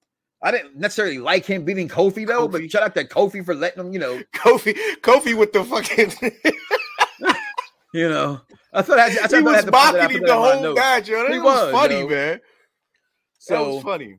[0.42, 2.70] I didn't necessarily like him beating Kofi though, but Kofi.
[2.70, 3.92] shout out to Kofi for letting him.
[3.92, 6.12] You know, Kofi, Kofi with the fucking.
[7.94, 8.40] you know.
[8.72, 10.34] I thought I, I, thought he was had to put that- I mocking him the
[10.34, 11.22] whole match, yo.
[11.22, 12.08] That He was, was, funny, yo.
[12.08, 12.32] man.
[12.34, 12.40] that
[13.38, 14.18] So was funny.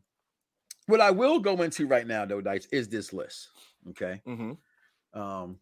[0.88, 3.50] what I will go into right now, though, Dice, is this list.
[3.90, 4.20] Okay.
[4.26, 4.54] hmm
[5.13, 5.58] Um,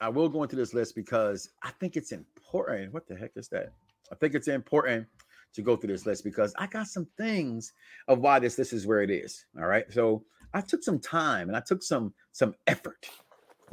[0.00, 2.92] I will go into this list because I think it's important.
[2.92, 3.72] What the heck is that?
[4.12, 5.06] I think it's important
[5.54, 7.72] to go through this list because I got some things
[8.08, 9.46] of why this list is where it is.
[9.58, 9.90] All right.
[9.92, 13.08] So I took some time and I took some some effort.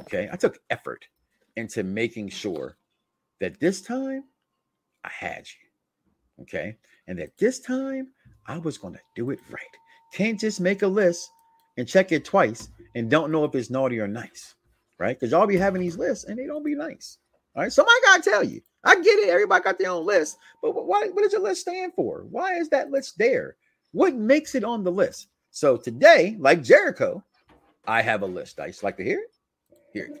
[0.02, 0.28] Okay.
[0.32, 1.04] I took effort
[1.56, 2.76] into making sure
[3.40, 4.24] that this time
[5.04, 6.42] I had you.
[6.44, 6.76] Okay.
[7.08, 8.08] And that this time
[8.46, 9.60] I was going to do it right.
[10.14, 11.28] Can't just make a list
[11.76, 14.54] and check it twice and don't know if it's naughty or nice,
[14.98, 15.18] right?
[15.18, 17.18] Because y'all be having these lists and they don't be nice.
[17.54, 17.72] All right.
[17.72, 18.60] Somebody got to tell you.
[18.84, 19.28] I get it.
[19.28, 22.24] Everybody got their own list, but why, what does your list stand for?
[22.30, 23.56] Why is that list there?
[23.92, 25.28] What makes it on the list?
[25.50, 27.22] So today, like Jericho,
[27.86, 28.58] I have a list.
[28.58, 29.30] I just like to hear it.
[29.92, 30.18] Here.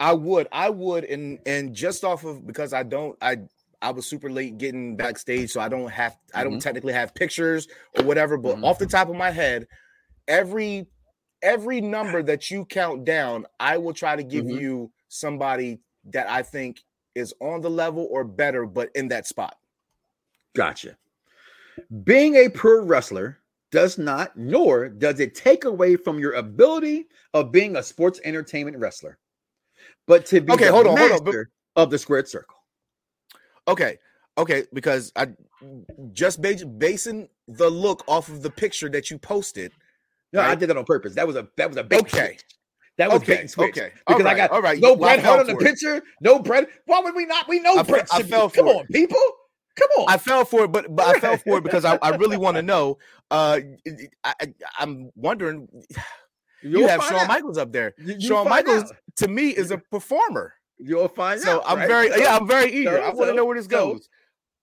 [0.00, 3.38] I would, I would, and and just off of because I don't, I
[3.80, 6.62] I was super late getting backstage, so I don't have, I don't Mhm.
[6.62, 8.36] technically have pictures or whatever.
[8.36, 8.64] But Mhm.
[8.64, 9.68] off the top of my head,
[10.28, 10.86] every
[11.42, 14.60] every number that you count down, I will try to give Mhm.
[14.60, 16.82] you somebody that I think
[17.14, 19.58] is on the level or better, but in that spot.
[20.54, 20.96] Gotcha.
[22.04, 23.38] Being a pro wrestler
[23.70, 28.76] does not, nor does it take away from your ability of being a sports entertainment
[28.78, 29.18] wrestler,
[30.06, 31.34] but to be Okay, hold on, hold on, but-
[31.74, 32.56] of the squared circle.
[33.66, 33.98] Okay,
[34.36, 35.28] okay, because I
[36.12, 39.72] just basing the look off of the picture that you posted.
[40.32, 41.14] No, I did that on purpose.
[41.14, 42.26] That was a that was a bait Okay.
[42.26, 42.44] switch.
[42.98, 43.76] That was Okay, bait and switch.
[43.78, 43.92] okay.
[44.06, 44.78] Because I got all right.
[44.80, 46.02] no I Hart on the picture.
[46.20, 46.68] No Bret.
[46.86, 47.48] Why would we not?
[47.48, 48.08] We know I fe- Bret.
[48.12, 49.18] I fell Come on, people.
[49.76, 50.04] Come on.
[50.08, 52.56] I fell for it, but but I fell for it because I, I really want
[52.56, 52.98] to know.
[53.30, 53.60] Uh,
[54.22, 54.34] I,
[54.78, 55.68] I'm wondering.
[56.62, 57.28] You You'll have find Shawn out.
[57.28, 57.94] Michaels up there.
[57.98, 58.92] You- you Shawn Michaels out.
[59.16, 60.54] to me is a performer.
[60.78, 61.62] You'll find So out.
[61.66, 61.88] I'm right?
[61.88, 62.90] very yeah I'm very eager.
[62.98, 64.08] so- I want to so- know where this goes.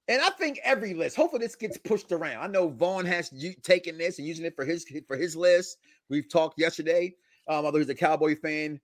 [0.10, 2.43] And I think every list, hopefully, this gets pushed around.
[2.43, 5.78] I know Vaughn has taken this and using it for his for his list.
[6.10, 7.15] We've talked yesterday.
[7.48, 8.80] Um, although he's a Cowboy fan.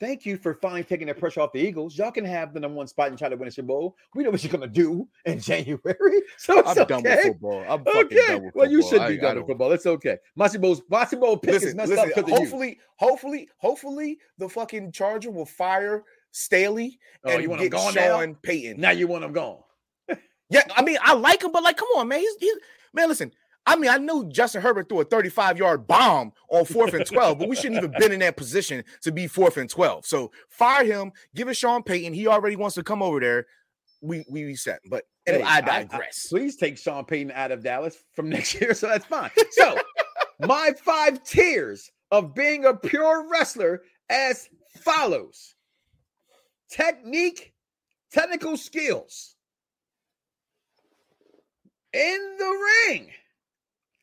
[0.00, 1.96] Thank you for finally taking the pressure off the Eagles.
[1.96, 3.96] Y'all can have the number one spot and try to win a Super Bowl.
[4.16, 6.84] We know what you're gonna do in January, so it's I'm okay.
[6.86, 7.64] done with football.
[7.68, 9.70] I'm fucking Okay, done with well, you should be I done with football.
[9.70, 10.18] It's okay.
[10.34, 11.98] My Super Bowl's my Super Bowl pick is messed listen.
[12.00, 12.34] up because of you.
[12.34, 17.76] Hopefully, hopefully, hopefully, the fucking Charger will fire Staley Oh, and you want him get
[17.78, 18.18] gone now?
[18.18, 18.80] Sean Payton.
[18.80, 19.60] Now you want them gone.
[20.50, 22.20] Yeah, I mean, I like him, but like, come on, man.
[22.20, 22.54] He's, he's
[22.92, 23.08] man.
[23.08, 23.32] Listen,
[23.66, 27.38] I mean, I knew Justin Herbert threw a 35 yard bomb on fourth and 12,
[27.38, 30.04] but we shouldn't even been in that position to be fourth and 12.
[30.04, 32.12] So fire him, give it Sean Payton.
[32.12, 33.46] He already wants to come over there.
[34.02, 34.80] We we reset.
[34.90, 36.26] But anyway, Hey, I digress.
[36.28, 39.30] please take Sean Payton out of Dallas from next year, so that's fine.
[39.52, 39.78] So,
[40.40, 43.80] my five tiers of being a pure wrestler
[44.10, 44.46] as
[44.82, 45.54] follows:
[46.70, 47.54] technique,
[48.12, 49.33] technical skills
[51.94, 53.10] in the ring,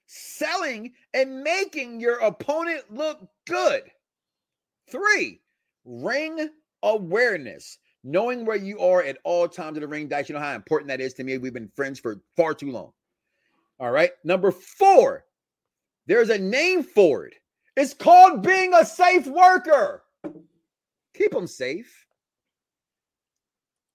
[0.07, 3.83] selling and making your opponent look good.
[4.89, 5.41] Three,
[5.85, 6.49] ring
[6.83, 10.07] awareness, knowing where you are at all times in the ring.
[10.07, 11.37] Dice, you know how important that is to me.
[11.37, 12.91] We've been friends for far too long.
[13.79, 14.11] All right.
[14.23, 15.25] Number four,
[16.07, 17.35] there's a name for it.
[17.75, 20.03] It's called being a safe worker.
[21.13, 22.05] Keep them safe.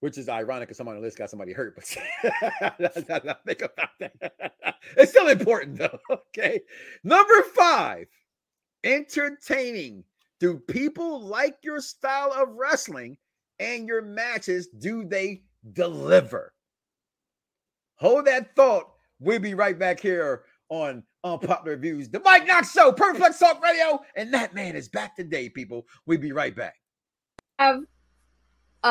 [0.00, 1.84] Which is ironic because someone on the list got somebody hurt, but
[3.46, 4.32] think about that.
[4.96, 5.98] It's still important though.
[6.10, 6.60] Okay.
[7.02, 8.06] Number five,
[8.84, 10.04] entertaining.
[10.38, 13.16] Do people like your style of wrestling
[13.58, 14.68] and your matches?
[14.68, 16.52] Do they deliver?
[17.96, 18.92] Hold that thought.
[19.18, 24.00] We'll be right back here on Unpopular Reviews, the Mike Knoxxx Show, Perfect Talk Radio,
[24.14, 25.86] and that man is back today, people.
[26.06, 26.74] We'll be right back.
[27.58, 27.82] have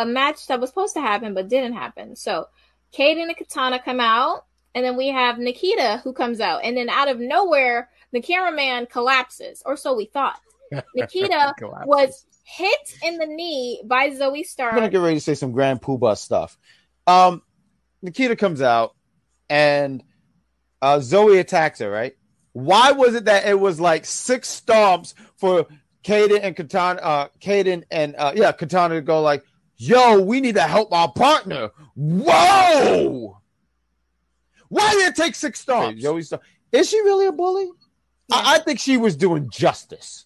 [0.01, 2.15] a match that was supposed to happen but didn't happen.
[2.15, 2.47] So
[2.91, 6.89] Kate and Katana come out, and then we have Nikita who comes out, and then
[6.89, 10.39] out of nowhere, the cameraman collapses, or so we thought.
[10.95, 11.53] Nikita
[11.85, 14.69] was hit in the knee by Zoe Starr.
[14.69, 16.57] I'm gonna get ready to say some Grand Poobah stuff.
[17.07, 17.41] Um,
[18.01, 18.95] Nikita comes out
[19.49, 20.03] and
[20.81, 21.89] uh, Zoe attacks her.
[21.89, 22.17] Right?
[22.53, 25.67] Why was it that it was like six stomps for
[26.05, 29.43] Kaden and Katana, uh, Kaden and uh, yeah, Katana to go like,
[29.77, 33.39] "Yo, we need to help our partner." Whoa!
[34.69, 36.01] Why did it take six stomps?
[36.01, 36.41] Zoe Starr.
[36.71, 37.69] Is she really a bully?
[38.31, 40.25] I, I think she was doing justice.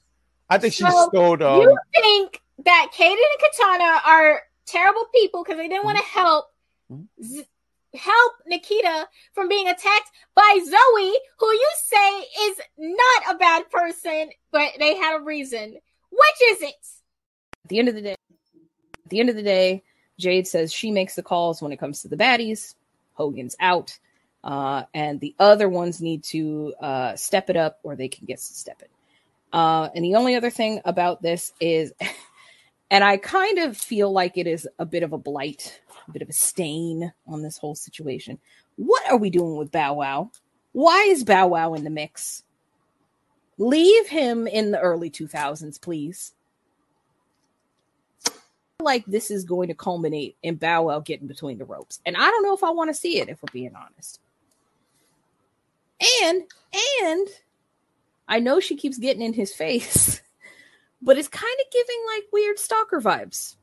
[0.50, 1.44] I think she stole.
[1.44, 6.04] Um, you think that Kaden and Katana are terrible people because they didn't want to
[6.04, 6.46] help
[7.24, 7.46] Z-
[7.94, 14.30] help Nikita from being attacked by Zoe, who you say is not a bad person,
[14.52, 15.76] but they had a reason.
[16.10, 16.76] Which is it?
[17.66, 18.16] At the end of the day,
[19.10, 19.82] at the end of the day,
[20.20, 22.76] Jade says she makes the calls when it comes to the baddies.
[23.14, 23.98] Hogan's out,
[24.44, 28.38] uh, and the other ones need to uh, step it up, or they can get
[28.38, 28.92] to step it.
[29.52, 31.92] Uh, and the only other thing about this is,
[32.92, 36.22] and I kind of feel like it is a bit of a blight, a bit
[36.22, 38.38] of a stain on this whole situation.
[38.76, 40.30] What are we doing with Bow Wow?
[40.72, 42.44] Why is Bow Wow in the mix?
[43.58, 46.34] Leave him in the early 2000s, please
[48.82, 52.00] like this is going to culminate in Bow Wow getting between the ropes.
[52.06, 54.20] And I don't know if I want to see it, if we're being honest.
[56.24, 56.44] And,
[57.04, 57.28] and
[58.28, 60.22] I know she keeps getting in his face,
[61.02, 63.56] but it's kind of giving like weird stalker vibes.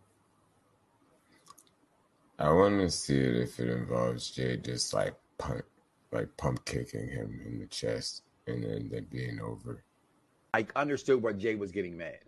[2.38, 5.64] I want to see it if it involves Jay just like pump,
[6.12, 9.82] like pump kicking him in the chest and then that being over.
[10.52, 12.18] I understood why Jay was getting mad.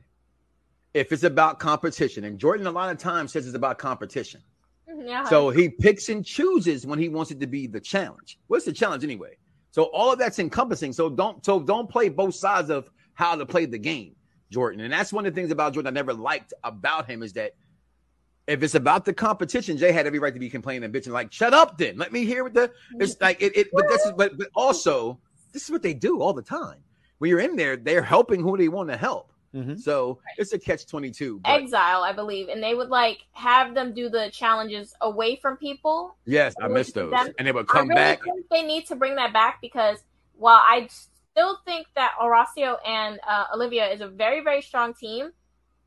[0.94, 4.40] If it's about competition, and Jordan a lot of times says it's about competition.
[4.88, 5.06] Mm-hmm.
[5.06, 5.24] Yeah.
[5.24, 8.38] So he picks and chooses when he wants it to be the challenge.
[8.46, 9.36] What's the challenge anyway?
[9.70, 10.92] So all of that's encompassing.
[10.92, 14.16] So don't so don't play both sides of how to play the game,
[14.50, 14.80] Jordan.
[14.80, 17.54] And that's one of the things about Jordan I never liked about him is that
[18.46, 21.30] if it's about the competition, Jay had every right to be complaining and bitching, like,
[21.30, 21.98] shut up then.
[21.98, 23.24] Let me hear what the it's mm-hmm.
[23.24, 25.20] like it, it but this is but but also
[25.52, 26.78] this is what they do all the time.
[27.18, 29.32] When you're in there, they're helping who they want to help.
[29.54, 29.78] Mhm.
[29.78, 31.40] So it's a catch 22.
[31.40, 35.56] But Exile, I believe, and they would like have them do the challenges away from
[35.56, 36.16] people.
[36.26, 37.10] yes, I missed those.
[37.10, 38.22] Them- And they would I come really back.
[38.22, 40.88] think they need to bring that back because while I
[41.32, 45.32] still think that Horacio and uh, Olivia is a very very strong team,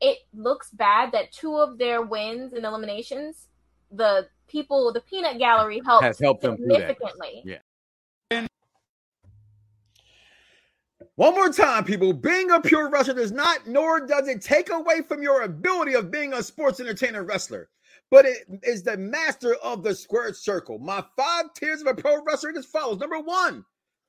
[0.00, 3.48] it looks bad that two of their wins and eliminations,
[3.92, 6.88] the people, the peanut gallery helped Has helped them through that.
[6.88, 7.60] significantly.
[11.16, 12.12] One more time, people.
[12.12, 16.10] Being a pure wrestler does not, nor does it take away from your ability of
[16.10, 17.68] being a sports entertainer wrestler,
[18.10, 20.78] but it is the master of the squared circle.
[20.78, 22.98] My five tiers of a pro wrestler is as follows.
[22.98, 23.62] Number one,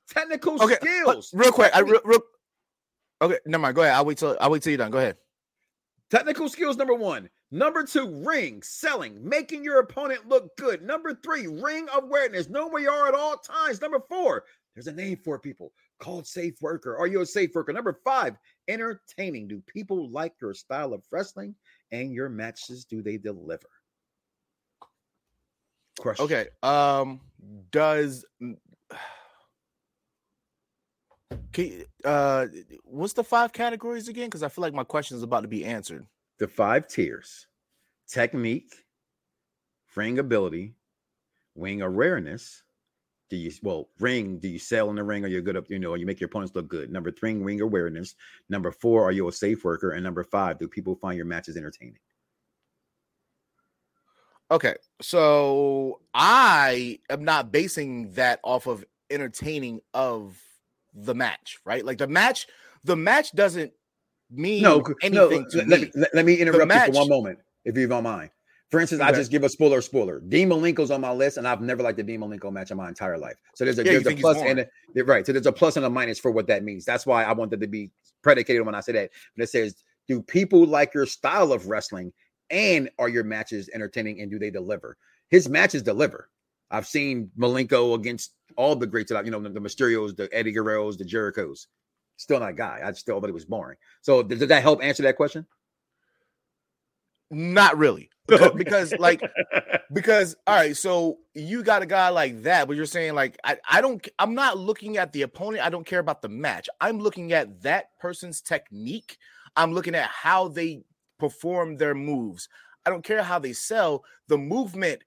[0.09, 1.31] technical Okay, skills.
[1.33, 1.71] real quick.
[1.75, 2.21] I real, real,
[3.21, 3.75] okay, never mind.
[3.75, 3.95] Go ahead.
[3.95, 4.91] I'll wait till I'll wait till you're done.
[4.91, 5.17] Go ahead.
[6.09, 7.29] Technical skills, number one.
[7.51, 10.81] Number two, ring, selling, making your opponent look good.
[10.81, 13.81] Number three, ring awareness, know where you are at all times.
[13.81, 16.97] Number four, there's a name for people called safe worker.
[16.97, 17.73] Are you a safe worker?
[17.73, 18.36] Number five,
[18.67, 19.47] entertaining.
[19.47, 21.56] Do people like your style of wrestling
[21.91, 22.86] and your matches?
[22.86, 23.69] Do they deliver?
[25.99, 26.25] Question.
[26.25, 26.47] Okay.
[26.63, 27.21] Um,
[27.71, 28.25] does
[31.53, 32.47] Can uh,
[32.84, 34.25] what's the five categories again?
[34.25, 36.06] Because I feel like my question is about to be answered.
[36.39, 37.47] The five tiers:
[38.08, 38.73] technique,
[39.95, 40.73] ring ability,
[41.56, 42.63] wing awareness.
[43.33, 44.37] Do you well ring?
[44.37, 45.25] Do you sell in the ring?
[45.25, 45.67] Or you're good up?
[45.67, 46.91] You know, you make your opponents look good.
[46.91, 48.13] Number three, ring awareness.
[48.47, 49.93] Number four, are you a safe worker?
[49.93, 51.97] And number five, do people find your matches entertaining?
[54.51, 60.39] Okay, so I am not basing that off of entertaining of
[60.93, 61.83] the match, right?
[61.83, 62.45] Like the match,
[62.83, 63.73] the match doesn't
[64.29, 64.93] mean No, no.
[65.01, 65.77] anything to Let, me.
[65.85, 68.29] me, let- let me interrupt you match- for one moment, if you don't mind.
[68.73, 69.81] For instance, I just give a spoiler.
[69.81, 70.19] Spoiler.
[70.19, 72.88] Dean Malenko's on my list, and I've never liked the Dean Malenko match in my
[72.88, 73.36] entire life.
[73.53, 75.23] So there's a Yeah, there's a plus and a, right.
[75.23, 76.83] So there's a plus and a minus for what that means.
[76.83, 77.91] That's why I want wanted to be
[78.23, 79.12] predicated when I say that.
[79.38, 79.75] But it says,
[80.07, 82.13] do people like your style of wrestling,
[82.49, 84.97] and are your matches entertaining, and do they deliver?
[85.29, 86.31] His matches deliver.
[86.71, 90.27] I've seen Malenko against all the greats that I, you know, the, the Mysterios, the
[90.33, 91.67] Eddie Guerreros, the Jerichos.
[92.17, 92.81] Still not a guy.
[92.83, 93.77] I still thought he was boring.
[94.01, 95.45] So does, does that help answer that question?
[97.33, 99.21] Not really, because, because like
[99.91, 103.57] because all right, so you got a guy like that, but you're saying like I,
[103.69, 106.69] I don't I'm not looking at the opponent, I don't care about the match.
[106.79, 109.17] I'm looking at that person's technique.
[109.55, 110.83] I'm looking at how they
[111.19, 112.49] perform their moves.
[112.85, 114.03] I don't care how they sell.
[114.27, 115.03] The movement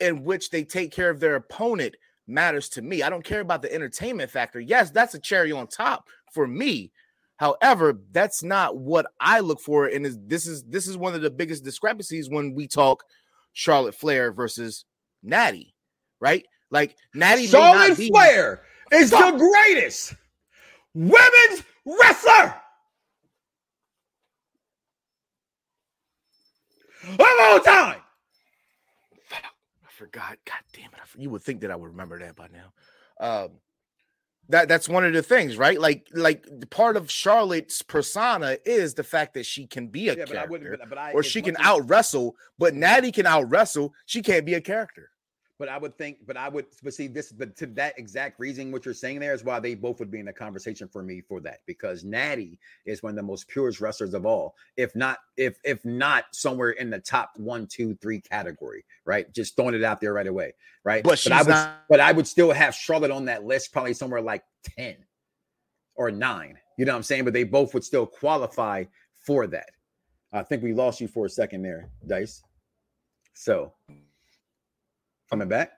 [0.00, 3.02] in which they take care of their opponent matters to me.
[3.02, 4.60] I don't care about the entertainment factor.
[4.60, 6.92] Yes, that's a cherry on top for me.
[7.36, 9.86] However, that's not what I look for.
[9.86, 13.04] And is this is this is one of the biggest discrepancies when we talk
[13.52, 14.84] Charlotte Flair versus
[15.22, 15.74] Natty,
[16.20, 16.44] right?
[16.70, 20.14] Like Natty Charlotte be Flair is the greatest
[20.94, 22.54] women's wrestler
[27.08, 28.00] of all time.
[29.32, 30.38] I forgot.
[30.44, 31.00] God damn it!
[31.16, 32.72] You would think that I would remember that by now.
[33.20, 33.50] Um,
[34.48, 35.80] that that's one of the things, right?
[35.80, 40.24] Like like part of Charlotte's persona is the fact that she can be a Yeah,
[40.26, 40.88] but I character, wouldn't.
[40.88, 42.36] But, I, or she can out wrestle.
[42.58, 42.80] But mm-hmm.
[42.80, 43.94] Natty can out wrestle.
[44.06, 45.10] She can't be a character.
[45.58, 46.18] But I would think.
[46.26, 46.66] But I would.
[46.82, 47.30] But see, this.
[47.30, 50.18] But to that exact reason, what you're saying there is why they both would be
[50.18, 53.80] in the conversation for me for that because Natty is one of the most purest
[53.80, 58.20] wrestlers of all, if not, if if not somewhere in the top one, two, three
[58.20, 58.84] category.
[59.04, 60.54] Right, just throwing it out there right away.
[60.82, 61.48] Right, But she's I would.
[61.48, 64.96] not- But I would still have Charlotte on that list, probably somewhere like ten
[65.94, 66.58] or nine.
[66.76, 67.24] You know what I'm saying?
[67.24, 68.84] But they both would still qualify
[69.24, 69.70] for that.
[70.32, 72.42] I think we lost you for a second there, Dice.
[73.34, 73.72] So
[75.30, 75.72] coming back.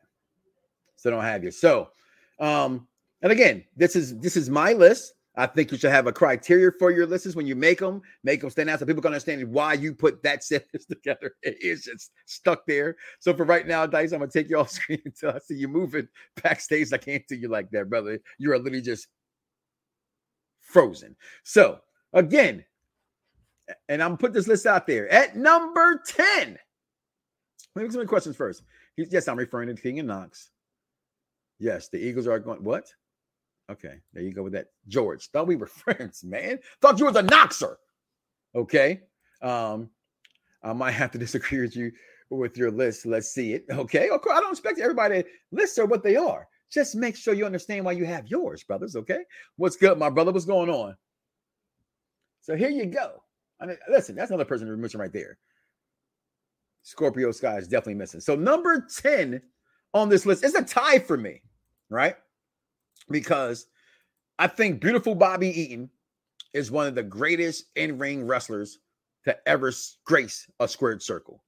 [0.96, 1.50] So don't have you.
[1.50, 1.90] So
[2.38, 2.86] um,
[3.22, 5.14] and again, this is this is my list.
[5.38, 8.40] I think you should have a criteria for your lists when you make them, make
[8.40, 11.32] them stand out so people can understand why you put that sentence together.
[11.42, 12.96] It is just stuck there.
[13.20, 15.68] So for right now, Dice, I'm gonna take you off screen until I see you
[15.68, 16.08] moving
[16.42, 16.92] backstage.
[16.92, 18.18] I can't see you like that, brother.
[18.38, 19.08] You are literally just
[20.60, 21.16] frozen.
[21.44, 21.80] So
[22.12, 22.64] again,
[23.88, 26.58] and I'm gonna put this list out there at number 10.
[27.74, 28.62] Let me some questions first.
[28.96, 30.50] Yes, I'm referring to King and Knox.
[31.58, 32.62] Yes, the Eagles are going.
[32.62, 32.86] What?
[33.70, 34.68] Okay, there you go with that.
[34.88, 36.58] George, thought we were friends, man.
[36.80, 37.76] Thought you was a Knoxer.
[38.54, 39.02] Okay.
[39.42, 39.90] Um,
[40.62, 41.92] I might have to disagree with you
[42.30, 43.06] with your list.
[43.06, 43.64] Let's see it.
[43.70, 44.08] Okay.
[44.08, 46.48] Of course, I don't expect everybody lists are what they are.
[46.70, 48.96] Just make sure you understand why you have yours, brothers.
[48.96, 49.24] Okay.
[49.56, 50.32] What's good, my brother?
[50.32, 50.96] What's going on?
[52.40, 53.22] So here you go.
[53.60, 55.38] I mean, listen, that's another person we're missing right there.
[56.86, 58.20] Scorpio Sky is definitely missing.
[58.20, 59.42] So number 10
[59.92, 61.42] on this list is a tie for me,
[61.90, 62.14] right?
[63.10, 63.66] Because
[64.38, 65.90] I think beautiful Bobby Eaton
[66.54, 68.78] is one of the greatest in-ring wrestlers
[69.24, 69.72] to ever
[70.04, 71.42] grace a squared circle.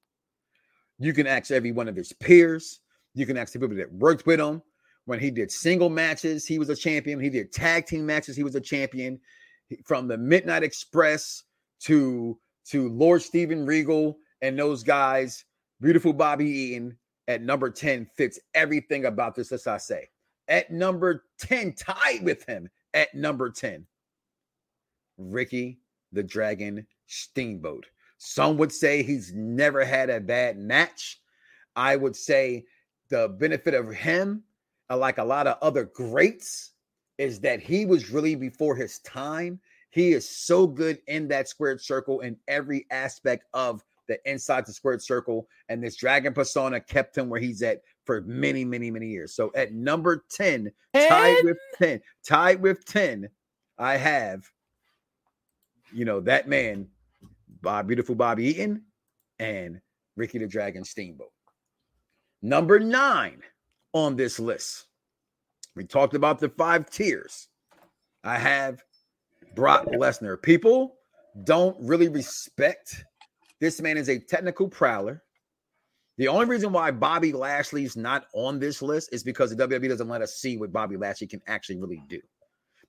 [0.97, 2.81] You can ask every one of his peers.
[3.13, 4.61] You can ask the people that worked with him.
[5.05, 7.17] When he did single matches, he was a champion.
[7.17, 9.17] He did tag team matches, he was a champion.
[9.85, 11.43] From the Midnight Express
[11.83, 12.37] to
[12.71, 15.45] to Lord Steven Regal and those guys,
[15.81, 16.97] beautiful Bobby Eaton
[17.27, 20.09] at number 10 fits everything about this, as I say.
[20.47, 23.85] At number 10, tied with him at number 10,
[25.17, 25.79] Ricky
[26.11, 27.85] the Dragon Steamboat.
[28.17, 31.21] Some would say he's never had a bad match.
[31.75, 32.65] I would say
[33.09, 34.43] the benefit of him,
[34.89, 36.71] uh, like a lot of other greats,
[37.17, 39.59] is that he was really before his time.
[39.91, 44.73] He is so good in that squared circle in every aspect of the inside the
[44.73, 45.47] squared circle.
[45.69, 49.33] And this dragon persona kept him where he's at for many, many, many years.
[49.33, 53.29] So at number 10, tied with 10, tied with 10,
[53.77, 54.43] I have,
[55.93, 56.87] you know, that man,
[57.61, 58.83] Bob, beautiful Bobby Eaton
[59.37, 59.79] and
[60.17, 61.31] Ricky the Dragon Steamboat.
[62.41, 63.41] Number nine
[63.93, 64.87] on this list.
[65.75, 67.47] We talked about the five tiers.
[68.23, 68.83] I have
[69.55, 70.41] Brock Lesnar.
[70.41, 70.95] People
[71.43, 73.05] don't really respect
[73.59, 75.23] this man is a technical prowler.
[76.17, 80.09] The only reason why Bobby Lashley's not on this list is because the WWE doesn't
[80.09, 82.19] let us see what Bobby Lashley can actually really do.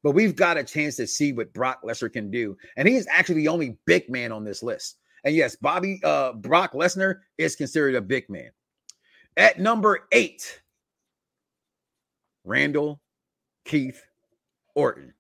[0.03, 3.07] But we've got a chance to see what Brock Lesnar can do, and he is
[3.11, 4.97] actually the only big man on this list.
[5.25, 8.51] And yes, Bobby uh Brock Lesnar is considered a big man.
[9.37, 10.61] At number eight,
[12.45, 13.01] Randall
[13.64, 14.03] Keith
[14.75, 15.14] Orton.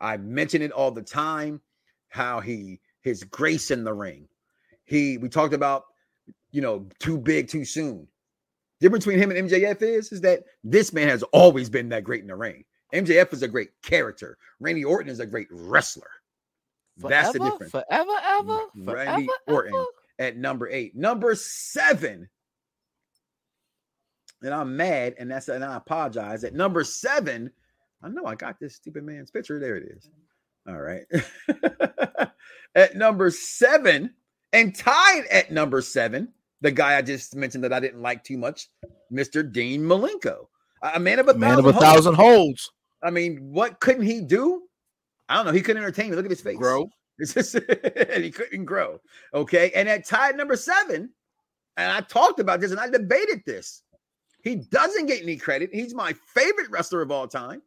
[0.00, 1.60] I mention it all the time
[2.08, 4.28] how he his grace in the ring.
[4.86, 5.84] He we talked about,
[6.50, 8.08] you know, too big too soon.
[8.80, 12.22] Difference between him and MJF is is that this man has always been that great
[12.22, 12.64] in the ring.
[12.94, 14.38] MJF is a great character.
[14.60, 16.10] Randy Orton is a great wrestler.
[16.98, 17.72] That's the difference.
[17.72, 19.86] Forever, ever, Randy forever, Orton ever?
[20.18, 20.96] at number eight.
[20.96, 22.28] Number seven.
[24.42, 26.44] And I'm mad, and that's and I apologize.
[26.44, 27.50] At number seven,
[28.02, 29.58] I know I got this stupid man's picture.
[29.58, 30.10] There it is.
[30.68, 31.04] All right.
[32.74, 34.14] at number seven,
[34.56, 38.38] and tied at number seven, the guy I just mentioned that I didn't like too
[38.38, 38.68] much,
[39.12, 39.50] Mr.
[39.50, 40.46] Dean Malenko.
[40.82, 42.70] A a man of a Man thousand of a thousand holds.
[43.02, 44.62] I mean, what couldn't he do?
[45.28, 45.52] I don't know.
[45.52, 46.16] He couldn't entertain me.
[46.16, 46.56] Look at his face.
[46.56, 46.88] Grow.
[47.18, 49.00] And he couldn't grow.
[49.34, 49.70] Okay.
[49.74, 51.10] And at tied number seven,
[51.76, 53.82] and I talked about this and I debated this.
[54.42, 55.70] He doesn't get any credit.
[55.72, 57.62] He's my favorite wrestler of all time.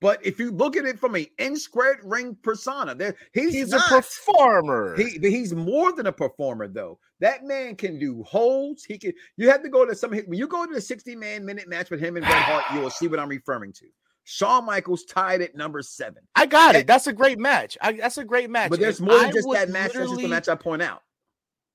[0.00, 3.70] But if you look at it from an N squared ring persona, there he's, He's
[3.70, 4.96] not, a performer.
[4.96, 6.98] he, he's more than a performer, though.
[7.20, 8.84] That man can do holds.
[8.84, 9.12] He can.
[9.36, 10.10] You have to go to some.
[10.12, 12.80] When you go to the 60 man minute match with him and Bret Hart, you
[12.80, 13.86] will see what I'm referring to.
[14.24, 16.22] Shawn Michaels tied at number seven.
[16.34, 16.86] I got it.
[16.86, 17.76] That's a great match.
[17.80, 18.70] I, that's a great match.
[18.70, 19.92] But there's more than I just that match.
[19.92, 21.02] That's just the match I point out.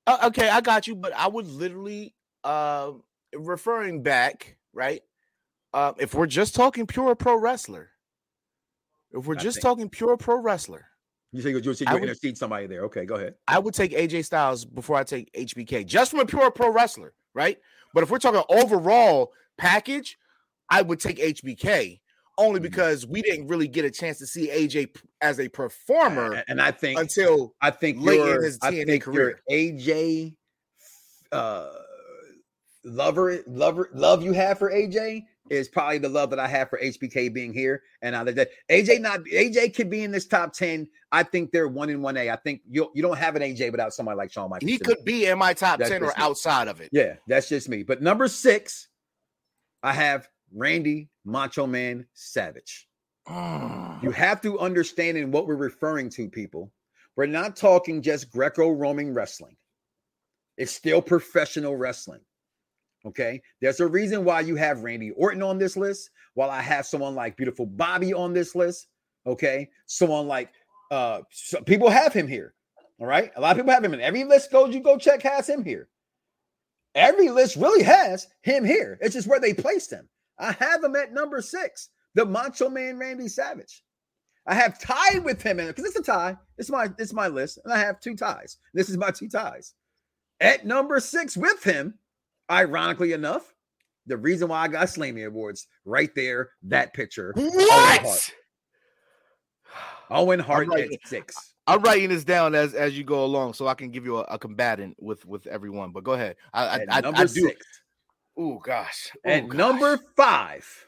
[0.08, 0.96] Uh, okay, I got you.
[0.96, 2.92] But I would literally, uh,
[3.36, 5.02] referring back, right?
[5.74, 7.92] Uh, if we're just talking pure pro wrestler,
[9.14, 10.86] if we're I just think- talking pure pro wrestler,
[11.32, 12.84] You say you you, I you would- intercede somebody there.
[12.86, 13.36] Okay, go ahead.
[13.48, 17.14] I would take AJ Styles before I take HBK, just from a pure pro wrestler,
[17.34, 17.60] right?
[17.94, 20.18] But if we're talking overall package,
[20.70, 22.00] I would take HBK
[22.38, 22.64] only Mhm.
[22.64, 26.72] because we didn't really get a chance to see AJ as a performer And, I
[26.72, 29.42] think until I think late in your, his TNA think your career.
[29.52, 30.36] AJ
[31.32, 31.70] uh
[32.86, 36.80] lover lover love you have for AJ is probably the love that I have for
[36.80, 37.84] HBK being here.
[38.02, 40.88] And I that AJ not AJ could be in this top 10.
[41.12, 42.30] I think they're one in one A.
[42.30, 44.70] I think you you don't have an AJ without somebody like Shawn Michaels.
[44.70, 44.96] he to me.
[44.96, 46.14] could be in my top That's 10 or me.
[46.18, 46.90] outside of it.
[46.92, 47.84] Yeah, that's just me.
[47.84, 48.88] But number six,
[49.84, 52.88] I have Randy Macho Man Savage.
[53.28, 54.02] Mm.
[54.02, 56.72] You have to understand in what we're referring to, people.
[57.16, 59.56] We're not talking just Greco Roman wrestling,
[60.58, 62.22] it's still professional wrestling.
[63.06, 63.42] Okay.
[63.62, 67.16] There's a reason why you have Randy Orton on this list, while I have someone
[67.16, 68.88] like Beautiful Bobby on this list.
[69.26, 69.70] Okay.
[69.86, 70.52] Someone like,
[70.92, 72.54] uh, so people have him here.
[73.00, 73.32] All right.
[73.36, 75.64] A lot of people have him in every list goes, you go check, has him
[75.64, 75.88] here.
[76.96, 78.98] Every list really has him here.
[79.02, 80.10] It's just where they placed him.
[80.40, 83.84] I have him at number six, the Macho Man Randy Savage.
[84.48, 86.36] I have tied with him because it's a tie.
[86.58, 88.58] It's my it's my list, and I have two ties.
[88.74, 89.76] This is my two ties.
[90.40, 92.00] At number six with him,
[92.50, 93.54] ironically enough,
[94.06, 97.34] the reason why I got Slammy Awards right there, that picture.
[97.38, 98.04] Owen Hart.
[98.04, 98.34] What?
[100.10, 101.54] Owen Hart at six.
[101.68, 104.22] I'm writing this down as as you go along, so I can give you a,
[104.22, 105.92] a combatant with with everyone.
[105.92, 106.36] But go ahead.
[106.52, 107.28] I I, I, number I do.
[107.28, 107.66] six.
[108.36, 109.12] Oh gosh.
[109.24, 110.06] At Ooh, number gosh.
[110.18, 110.88] five,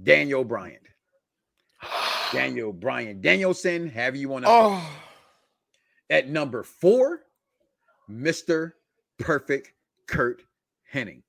[0.00, 0.78] Daniel Bryan.
[2.32, 4.88] Daniel Bryan Danielson, have you to Oh,
[6.08, 7.22] At number four,
[8.08, 8.72] Mr.
[9.18, 9.72] Perfect
[10.10, 10.42] Kurt
[10.92, 11.22] Hennig.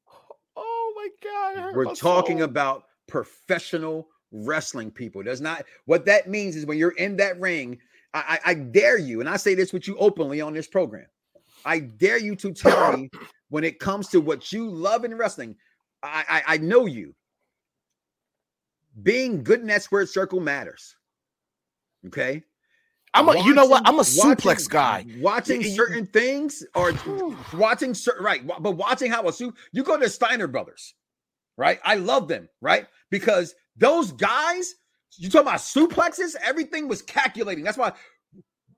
[0.56, 1.76] oh my god.
[1.76, 2.46] We're talking soul.
[2.46, 5.22] about professional wrestling people.
[5.22, 7.78] Does not what that means is when you're in that ring,
[8.16, 11.06] I, I, I dare you, and I say this with you openly on this program.
[11.64, 13.12] I dare you to tell me
[13.50, 15.56] when it comes to what you love in wrestling.
[16.02, 17.14] I, I, I know you.
[19.04, 20.96] Being good in that squared circle matters.
[22.08, 22.44] Okay.
[23.14, 23.82] I'm a, you know what?
[23.86, 25.06] I'm a Watching- suplex guy.
[25.20, 26.94] Watching Y- y- certain things or
[27.54, 30.94] watching certain right, but watching how a suit you go to Steiner Brothers,
[31.58, 31.80] right?
[31.84, 32.88] I love them, right?
[33.10, 34.76] Because those guys,
[35.18, 37.64] you talk about suplexes, everything was calculating.
[37.66, 37.92] That's why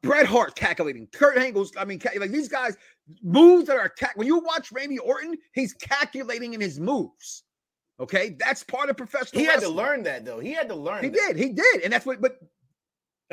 [0.01, 2.75] Bret Hart calculating, Kurt Angle's, I mean, like these guys
[3.21, 7.43] moves that are cal- when you watch Randy Orton, he's calculating in his moves.
[7.99, 9.39] Okay, that's part of professional.
[9.39, 10.39] He had to learn that though.
[10.39, 11.03] He had to learn.
[11.03, 11.15] He that.
[11.15, 12.19] did, he did, and that's what.
[12.19, 12.37] But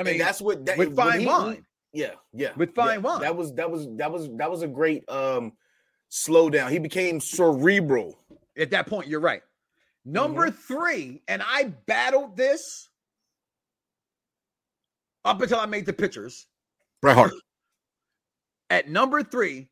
[0.00, 1.66] I I mean, mean, that's what that, with when fine he- wine.
[1.92, 2.84] Yeah, yeah, With yeah.
[2.84, 3.20] fine wine.
[3.20, 5.52] That was that was that was that was a great um
[6.10, 6.70] slowdown.
[6.70, 8.18] He became cerebral.
[8.56, 9.42] At that point, you're right.
[10.04, 10.56] Number Mm-hmm.
[10.74, 12.88] three, and I battled this
[15.24, 16.46] up until I made the pictures.
[17.02, 17.32] Bret Hart.
[18.70, 19.68] At number three,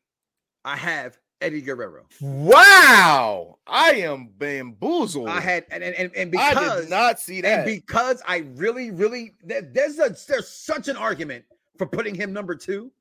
[0.65, 2.05] I have Eddie Guerrero.
[2.21, 5.29] Wow, I am bamboozled.
[5.29, 7.65] I had and and, and, and I because did not see and that.
[7.65, 11.45] because I really, really there's a there's such an argument
[11.77, 12.91] for putting him number two,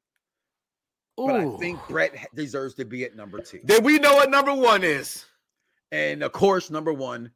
[1.16, 3.60] but I think Bret deserves to be at number two.
[3.64, 5.24] then we know what number one is.
[5.90, 7.30] And of course, number one,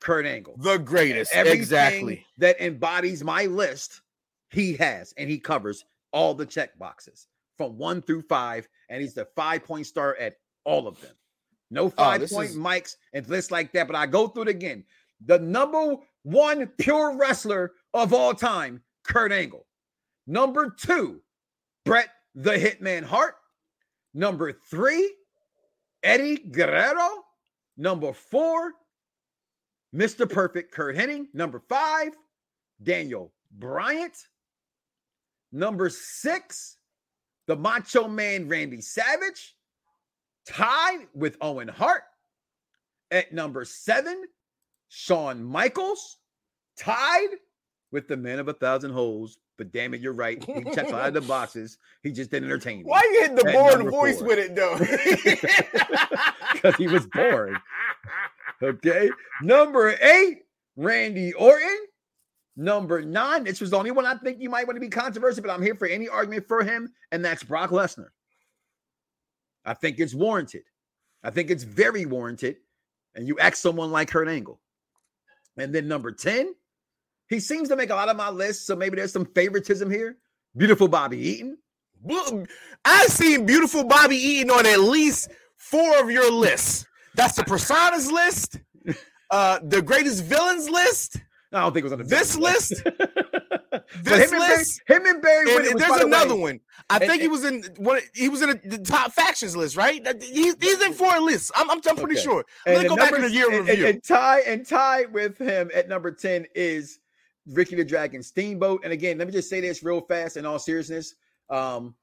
[0.00, 0.56] Kurt Angle.
[0.58, 1.32] The greatest.
[1.34, 2.26] Exactly.
[2.38, 4.02] that embodies my list,
[4.50, 9.14] he has, and he covers all the check boxes from one through five, and he's
[9.14, 10.34] the five point star at
[10.64, 11.14] all of them.
[11.70, 13.86] No five Oh, point is- mics and lists like that.
[13.86, 14.84] But I go through it again.
[15.24, 19.66] The number one pure wrestler of all time, Kurt Angle.
[20.26, 21.22] Number two,
[21.84, 23.36] Bret the Hitman Hart.
[24.14, 25.14] Number three,
[26.02, 27.24] Eddie Guerrero.
[27.76, 28.72] Number four,
[29.94, 30.28] Mr.
[30.30, 31.26] Perfect Curt Hennig.
[31.34, 32.12] Number five,
[32.82, 34.10] Daniel Bryan.
[35.52, 36.78] Number six,
[37.46, 39.54] the Macho Man Randy Savage,
[40.48, 42.02] tied with Owen Hart.
[43.10, 44.24] At number seven,
[44.88, 46.18] Shawn Michaels,
[46.78, 47.28] tied
[47.92, 49.38] with the Man of a Thousand Holes.
[49.56, 50.42] But damn it, you're right.
[50.42, 51.78] He checks a lot of the boxes.
[52.02, 54.26] He just didn't entertain me Why you hitting the At boring voice four.
[54.28, 54.76] with it though?
[56.54, 57.56] because he was bored.
[58.60, 59.10] Okay.
[59.42, 60.38] Number eight,
[60.76, 61.78] Randy Orton.
[62.56, 65.42] Number nine, this was the only one I think you might want to be controversial,
[65.42, 68.08] but I'm here for any argument for him, and that's Brock Lesnar.
[69.64, 70.62] I think it's warranted.
[71.22, 72.56] I think it's very warranted.
[73.14, 74.60] And you ask someone like Kurt Angle.
[75.56, 76.54] And then number 10,
[77.28, 80.18] he seems to make a lot of my list, so maybe there's some favoritism here.
[80.56, 81.58] Beautiful Bobby Eaton.
[82.84, 86.86] I've seen beautiful Bobby Eaton on at least four of your lists.
[87.14, 88.58] That's the personas list,
[89.30, 91.16] uh, the greatest villains list,
[91.54, 92.82] I don't think it was on the This list.
[94.02, 96.60] This him and Barry, list, him and Barry and, there's another way, one.
[96.90, 98.00] I and- think he was in one.
[98.14, 100.04] He was in a, the top factions list, right?
[100.22, 101.50] He's, he's in four lists.
[101.54, 102.22] I'm, I'm, I'm pretty Okay.
[102.22, 102.44] sure.
[102.66, 103.86] I'm gonna go the back in numbers- the year review.
[103.86, 106.98] and tie and tie with him at number 10 is
[107.46, 108.80] Ricky the Dragon Steamboat.
[108.84, 111.14] And again, let me just say this real fast in all seriousness.
[111.50, 111.94] Um,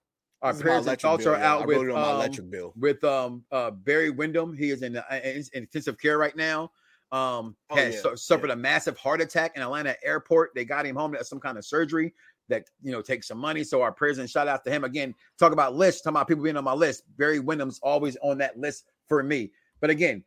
[0.41, 1.45] our This is my prayers and thoughts bill, are y'all.
[1.61, 2.73] out with um, electric bill.
[2.77, 4.55] with um uh Barry Windham.
[4.55, 6.71] He is in, uh, in intensive care right now.
[7.12, 10.51] Um, Oh, has yeah, su- suffered a massive heart attack in Atlanta airport.
[10.55, 11.12] They got him home.
[11.12, 12.14] That's some kind of surgery
[12.49, 13.64] that you know takes some money.
[13.64, 15.14] So our prayers and shout out to him again.
[15.38, 16.01] Talk about lists.
[16.01, 17.03] Talking about people being on my list.
[17.18, 19.51] Barry Windham's always on that list for me.
[19.82, 20.24] But again,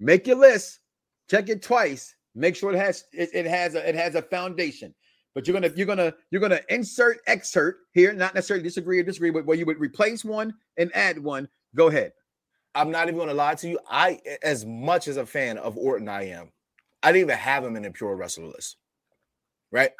[0.00, 0.80] make your list.
[1.30, 2.14] Check it twice.
[2.34, 4.94] Make sure it has it, it has a it has a foundation.
[5.34, 9.30] But you're gonna you're gonna you're gonna insert excerpt here, not necessarily disagree or disagree,
[9.30, 11.48] but where you would replace one and add one.
[11.74, 12.12] Go ahead.
[12.74, 13.78] I'm not even gonna lie to you.
[13.88, 16.50] I, as much as a fan of Orton, I am.
[17.02, 18.76] I didn't even have him in a pure wrestler list,
[19.70, 19.90] right?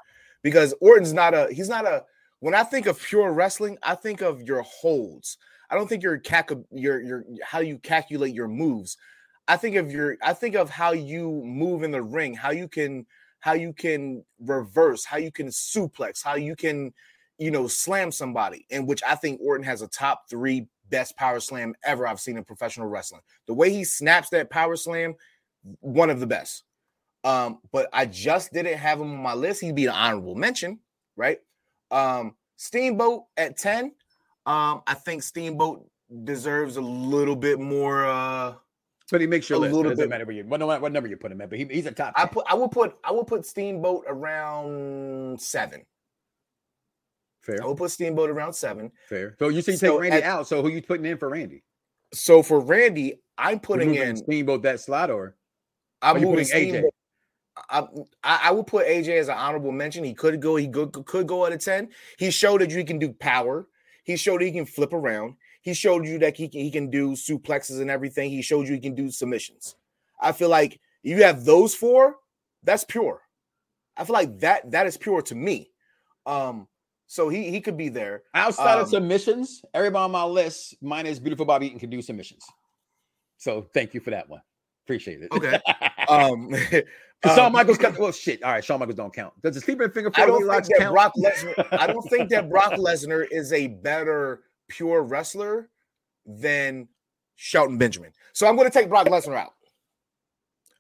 [0.43, 1.49] Because Orton's not a.
[1.53, 2.05] He's not a.
[2.41, 5.39] When I think of pure wrestling, I think of your holds.
[5.71, 8.97] I don't think your calc- your your how you calculate your moves.
[9.47, 10.17] I think of your.
[10.23, 13.07] I think of how you move in the ring, how you can
[13.41, 16.95] how you can reverse, how you can suplex, how you can,
[17.37, 18.67] you know, slam somebody.
[18.71, 22.37] In which I think Orton has a top three best power slam ever I've seen
[22.37, 23.23] in professional wrestling.
[23.47, 25.15] The way he snaps that power slam,
[25.81, 26.65] one of the best.
[27.25, 29.61] Um, but I just didn't have him on my list.
[29.63, 30.79] He'd be an honorable mention,
[31.17, 31.41] right?
[31.91, 33.93] Um, Steamboat at 10.
[34.47, 35.89] Um, I think Steamboat
[36.25, 38.55] deserves a little bit more uh
[39.11, 39.73] But he makes your A list.
[39.73, 41.59] It little doesn't bit- matter where you what, what number you put him at, but
[41.59, 42.13] he, he's a top.
[42.15, 42.29] I 10.
[42.35, 45.83] put I would put I would put Steamboat around seven.
[47.45, 48.91] Fair, I would put Steamboat around seven.
[49.09, 49.37] fair.
[49.39, 50.49] So you see, take Randy at- out.
[50.49, 51.63] So who you putting in for Randy?
[52.13, 55.37] So for Randy, I'm putting in Steamboat that slot, or
[56.01, 56.85] I'm moving AJ?
[57.71, 57.81] I,
[58.23, 60.05] I I would put AJ as an honorable mention.
[60.05, 60.57] He could go.
[60.57, 61.89] He could, could go at a ten.
[62.19, 63.69] He showed that you can do power.
[64.05, 65.37] He showed he can flip around.
[65.63, 68.29] He showed you that he can, he can do suplexes and everything.
[68.31, 69.77] He showed you he can do submissions.
[70.21, 72.17] I feel like you have those four.
[72.63, 73.23] That's pure.
[73.97, 75.71] I feel like that that is pure to me.
[76.27, 76.69] Um,
[77.15, 78.25] so he he could be there.
[78.35, 82.45] outside of Um, submissions, everybody on my list, minus beautiful Bobby Eaton, can do submissions.
[83.37, 84.43] So thank you for that one.
[84.85, 85.31] Appreciate it.
[85.33, 85.61] Okay.
[86.07, 86.55] Um,
[87.25, 87.99] Shawn um, Michaels cut.
[87.99, 88.43] Well, shit.
[88.43, 89.33] All right, Shawn Michaels don't count.
[89.41, 90.93] Does the sleeping finger I don't think that count?
[90.93, 91.67] Brock Lesnar.
[91.81, 95.71] I don't think that Brock Lesnar is a better pure wrestler
[96.27, 96.87] than
[97.37, 98.13] Shelton Benjamin.
[98.35, 99.55] So I'm going to take Brock Lesnar out.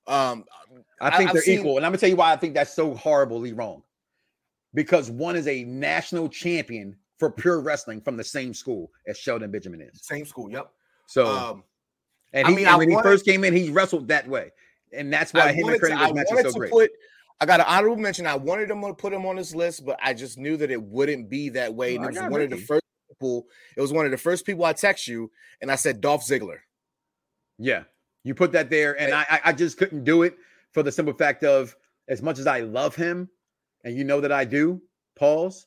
[0.07, 0.45] Um,
[1.01, 2.74] I think I've they're seen- equal, and I'm gonna tell you why I think that's
[2.74, 3.82] so horribly wrong.
[4.75, 9.51] Because one is a national champion for pure wrestling from the same school as Shelton
[9.51, 10.05] Benjamin is.
[10.05, 10.51] same school.
[10.51, 10.70] Yep.
[11.07, 11.64] So, Um,
[12.33, 14.51] and I mean, and when he first came in, he wrestled that way,
[14.93, 16.72] and that's why I him and wanted, match is so to great.
[16.72, 16.91] put.
[17.41, 18.27] I got an honorable mention.
[18.27, 20.83] I wanted him to put him on this list, but I just knew that it
[20.83, 21.95] wouldn't be that way.
[21.97, 23.47] And Oh, it was one of the first people.
[23.77, 26.59] It was one of the first people I text you, and I said Dolph Ziggler.
[27.59, 27.85] Yeah,
[28.25, 30.37] you put that there, and I I just couldn't do it
[30.72, 31.77] for the simple fact of
[32.09, 33.29] as much as I love him,
[33.85, 34.80] and you know that I do.
[35.16, 35.66] Pause.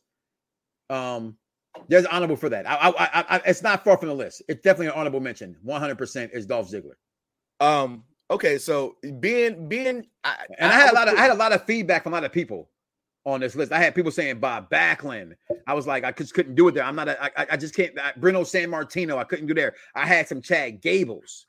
[0.90, 1.38] Um,
[1.88, 2.68] there's honorable for that.
[2.68, 4.42] I, I, I, I it's not far from the list.
[4.50, 5.56] It's definitely an honorable mention.
[5.64, 6.96] 100 percent is Dolph Ziggler,
[7.60, 8.04] Um.
[8.30, 11.54] Okay, so being being, I, and I, had a lot of I had a lot
[11.54, 12.70] of feedback from a lot of people
[13.26, 13.72] on this list.
[13.72, 15.34] I had people saying Bob Backlund.
[15.66, 16.84] I was like, I just couldn't do it there.
[16.84, 17.08] I'm not.
[17.08, 17.98] A, I, I just can't.
[17.98, 19.18] I, Bruno Sammartino.
[19.18, 19.76] I couldn't do there.
[19.96, 21.46] I had some Chad Gables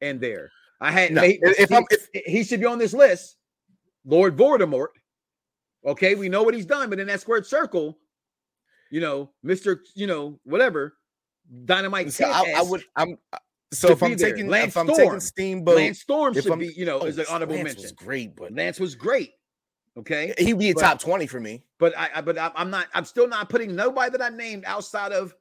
[0.00, 0.50] in there.
[0.80, 1.12] I had.
[1.12, 3.36] No, if- if- he should be on this list.
[4.06, 4.88] Lord Voldemort.
[5.84, 7.98] Okay, we know what he's done, but in that squared circle,
[8.90, 10.94] you know, Mister, you know, whatever,
[11.64, 12.12] Dynamite.
[12.12, 12.82] So I, I would.
[12.96, 13.18] I'm.
[13.72, 14.98] So if I'm taking, Lance if I'm Storm.
[14.98, 17.82] taking Steamboat, Lance Storm should I'm- be, you know, oh, is an honorable Lance mention.
[17.82, 19.32] was great, but Lance was great.
[19.96, 21.64] Okay, he'd be a top twenty for me.
[21.78, 22.86] but I, I but I, I'm not.
[22.94, 25.34] I'm still not putting nobody that I named outside of,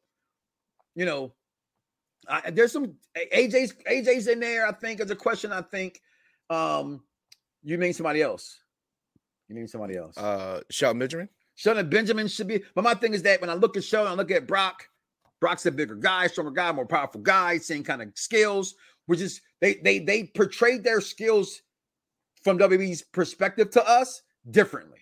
[0.95, 1.33] you know,
[2.27, 4.65] I, there's some AJ's AJ's in there.
[4.67, 5.51] I think is a question.
[5.51, 6.01] I think,
[6.49, 7.01] um,
[7.63, 8.60] you mean somebody else.
[9.51, 10.17] You need somebody else.
[10.17, 11.27] Uh, Shelton Benjamin.
[11.55, 12.63] Shelton Benjamin should be.
[12.73, 14.87] But my thing is that when I look at Shelton, I look at Brock.
[15.41, 18.75] Brock's a bigger guy, stronger guy, more powerful guy, same kind of skills.
[19.07, 21.61] Which is they they they portrayed their skills
[22.43, 24.99] from WWE's perspective to us differently.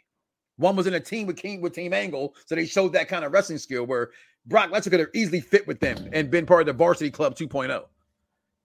[0.58, 3.24] One was in a team with King with Team Angle, so they showed that kind
[3.24, 3.86] of wrestling skill.
[3.86, 4.10] Where
[4.47, 7.36] Brock Lesnar could have easily fit with them and been part of the Varsity Club
[7.36, 7.84] 2.0.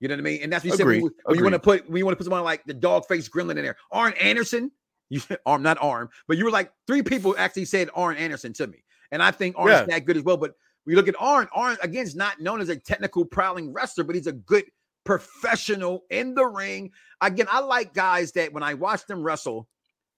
[0.00, 0.40] You know what I mean?
[0.42, 2.14] And that's what you said when, you- when you want to put when you want
[2.14, 3.76] to put someone like the dog face Gremlin in there.
[3.90, 4.70] Arn Anderson,
[5.10, 8.66] you arm not arm, but you were like three people actually said Arn Anderson to
[8.66, 9.84] me, and I think Arn's Yeah.
[9.84, 10.36] that good as well.
[10.36, 10.54] But
[10.86, 11.48] we look at Arn.
[11.54, 14.64] Arn again is not known as a technical prowling wrestler, but he's a good
[15.04, 16.90] professional in the ring.
[17.20, 19.68] Again, I like guys that when I watch them wrestle,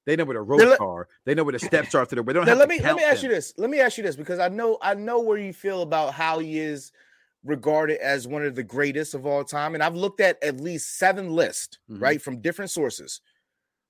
[0.06, 2.22] they know where the ropes let- are, they know where the steps are to the.
[2.22, 3.52] They don't have let me let me ask you this.
[3.56, 6.38] Let me ask you this because I know I know where you feel about how
[6.38, 6.92] he is
[7.44, 10.96] regarded as one of the greatest of all time, and I've looked at at least
[10.98, 12.00] seven lists Mhm.
[12.00, 13.20] right from different sources.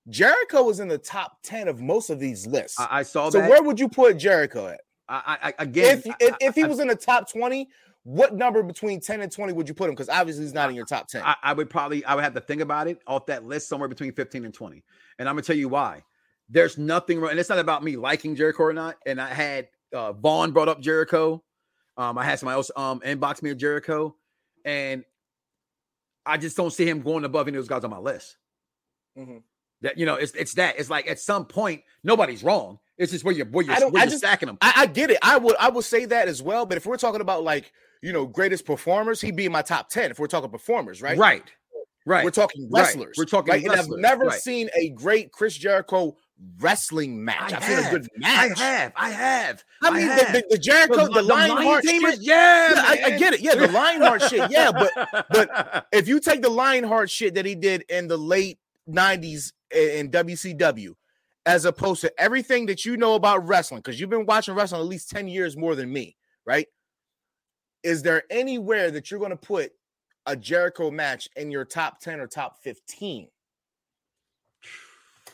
[0.08, 2.78] Jericho was in the top ten of most of these lists.
[2.78, 3.46] I, I saw so that.
[3.46, 4.80] So where would you put Jericho at?
[5.08, 7.68] I, I, again, If if, if he was in the top twenty,
[8.02, 9.94] what number between ten and twenty would you put him?
[9.94, 11.22] Because obviously he's not in your top ten.
[11.24, 13.88] I, I would probably I would have to think about it off that list somewhere
[13.88, 14.82] between 15 and 20.
[15.18, 16.02] And I'm gonna tell you why.
[16.48, 18.96] There's nothing wrong, and it's not about me liking Jericho or not.
[19.06, 21.42] And I had uh Vaughn brought up Jericho.
[21.96, 24.14] Um, I had somebody else um inbox me of Jericho,
[24.64, 25.04] and
[26.24, 28.36] I just don't see him going above any of those guys on my list.
[29.16, 29.42] Mhm.
[29.82, 30.78] That you know, it's it's that.
[30.78, 32.78] It's like at some point, nobody's wrong.
[32.98, 34.58] It's just where you're where you're, I where you're just- stacking them.
[34.62, 35.18] I, I get it.
[35.22, 36.64] I would I would say that as well.
[36.66, 37.72] But if we're talking about like
[38.02, 40.10] you know greatest performers, he'd be in my top ten.
[40.10, 41.18] If we're talking performers, right?
[41.18, 41.44] Right.
[42.06, 42.24] Right.
[42.24, 42.82] We're talking Right.
[42.82, 43.16] wrestlers.
[43.18, 43.64] We're talking right?
[43.64, 44.40] And I've never right.
[44.40, 46.16] seen a great Chris Jericho
[46.60, 47.52] wrestling match.
[47.52, 48.60] I I've seen a good match.
[48.60, 48.92] I have.
[48.94, 49.64] I have.
[49.82, 50.32] I mean, have.
[50.32, 52.20] the, the, the Jericho, the, Lionheart team shit.
[52.22, 53.40] yeah, Yeah, I, I get it.
[53.40, 54.50] Yeah, the Lionheart shit.
[54.50, 58.58] Yeah, but but if you take the Lionheart shit that he did in the late
[58.88, 60.94] '90s in WCW,
[61.44, 64.86] as opposed to everything that you know about wrestling, because you've been watching wrestling at
[64.86, 66.66] least 10 years more than me, right?
[67.82, 69.72] Is there anywhere that you're going to put
[70.26, 73.28] a Jericho match in your top 10 or top 15?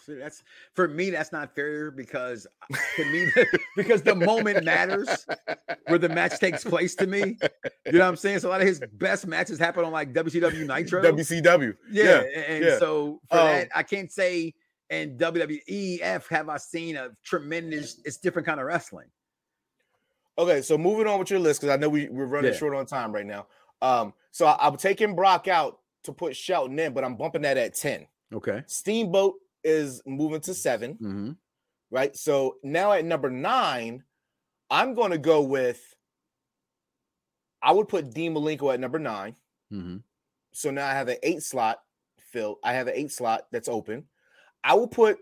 [0.07, 0.43] That's
[0.75, 1.11] for me.
[1.11, 2.47] That's not fair because
[2.97, 3.31] to me,
[3.77, 5.27] because the moment matters
[5.87, 6.95] where the match takes place.
[6.97, 7.19] To me,
[7.87, 8.41] you know what I'm saying.
[8.41, 11.03] So a lot of his best matches happen on like WCW Nitro.
[11.03, 11.77] WCW.
[11.91, 12.79] yeah, and yeah.
[12.79, 14.55] so for Um, that, I can't say.
[14.91, 17.99] And WWEF have I seen a tremendous?
[18.05, 19.07] It's different kind of wrestling.
[20.39, 22.59] Okay, so moving on with your list because I know we, we're running Yeah.
[22.59, 23.47] short on time right now.
[23.81, 27.57] Um, so I, I'm taking Brock out to put Shelton in, but I'm bumping that
[27.57, 28.07] at 10.
[28.35, 28.63] Okay.
[28.67, 29.35] Steamboat
[29.65, 31.31] is moving to seven, Mm-hmm.
[31.91, 32.15] right?
[32.17, 34.03] So now at number nine,
[34.71, 35.81] I'm going to go with.
[37.63, 39.37] I would put Dean Malenko at number nine.
[39.73, 39.99] Mm-hmm.
[40.53, 41.79] So now I have an eight slot
[42.33, 42.59] filled.
[42.65, 44.05] I have an eight slot that's open.
[44.65, 45.19] I will put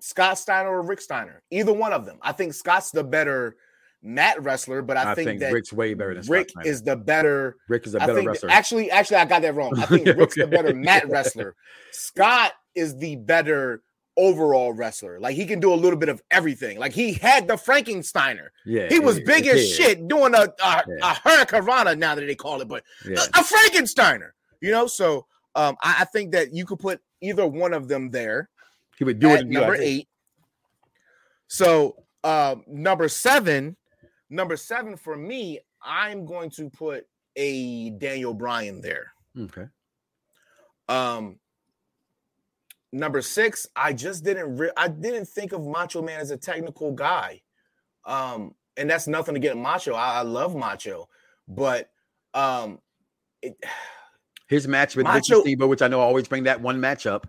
[0.00, 2.18] Scott Steiner or Rick Steiner, either one of them.
[2.22, 3.56] I think Scott's the better
[4.02, 6.96] mat wrestler, but I, I, think, think, that Rick's way better than Rick is the
[6.96, 7.56] better.
[7.68, 8.50] Rick is a I better think wrestler.
[8.50, 9.78] actually, actually, I got that wrong.
[9.78, 11.54] I think Okay, Rick's the better mat wrestler.
[11.92, 13.82] Scott is the better
[14.16, 15.20] overall wrestler.
[15.20, 16.78] Like he can do a little bit of everything.
[16.78, 18.48] Like he had the Frankensteiner.
[18.66, 20.96] yeah, He was yeah, big yeah, as shit doing a a, Yeah.
[21.02, 24.30] a hurricanrana now that they call it, but a, a Frankensteiner.
[24.60, 28.10] You know, so um, I, I think that you could put either one of them
[28.10, 28.50] there
[28.98, 30.08] He would do it in number eight.
[31.48, 33.76] So um, number seven,
[34.28, 37.06] number seven for me, I'm going to put
[37.36, 39.12] a Daniel Bryan there.
[39.38, 39.66] Okay.
[40.88, 41.38] Um,
[42.92, 44.56] number six, I just didn't.
[44.56, 47.42] Re- I didn't think of Macho Man as a technical guy,
[48.04, 49.94] um, and that's nothing to get Macho.
[49.94, 51.08] I, I love Macho,
[51.48, 51.90] but
[52.34, 52.78] um,
[53.42, 53.56] it,
[54.48, 57.06] His match with Macho- Ricky Steamboat, which I know I always bring that one match
[57.06, 57.28] up,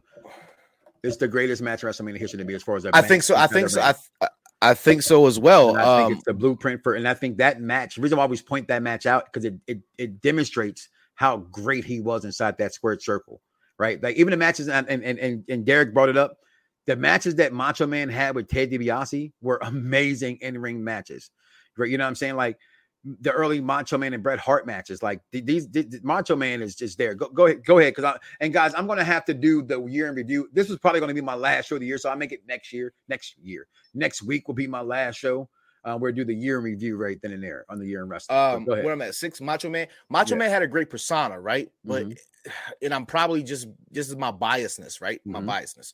[1.04, 3.22] is the greatest match in WrestleMania history to me as far as I match think
[3.24, 3.36] so.
[3.36, 3.80] I think so.
[3.80, 4.32] I, th-
[4.64, 5.70] I think so as well.
[5.70, 7.96] And I think Um, it's the blueprint for, and I think that match.
[7.96, 11.38] The reason why I always point that match out because it, it it demonstrates how
[11.38, 13.40] great he was inside that squared circle,
[13.82, 14.02] right?
[14.02, 16.38] Like even the matches, and and and, and Derek brought it up.
[16.86, 21.32] The matches that Macho Man had with Ted DiBiase were amazing in ring matches.
[21.76, 21.90] Right?
[21.90, 22.36] You know what I'm saying?
[22.36, 22.60] Like
[23.04, 25.02] the early Macho Man and Bret Hart matches.
[25.02, 27.16] Like th- these, th- th- Macho Man is just there.
[27.16, 27.96] Go, go ahead, go ahead.
[27.96, 30.48] Because I and guys, I'm gonna have to do the year in review.
[30.54, 32.42] This is probably gonna be my last show of the year, so I make it
[32.48, 32.94] next year.
[33.08, 33.66] Next year,
[33.96, 35.50] next week will be my last show.
[35.84, 38.10] Uh, we'll do the year in review right then and there on the year in
[38.10, 38.38] wrestling.
[38.38, 38.86] Um, go ahead.
[38.86, 39.88] where I'm at six, Macho Man.
[40.10, 40.40] Macho Yeah.
[40.40, 41.70] Man had a great persona, right?
[41.84, 42.18] But Mhm.
[42.82, 45.20] and I'm probably just this is my biasness, right?
[45.26, 45.94] My biasness.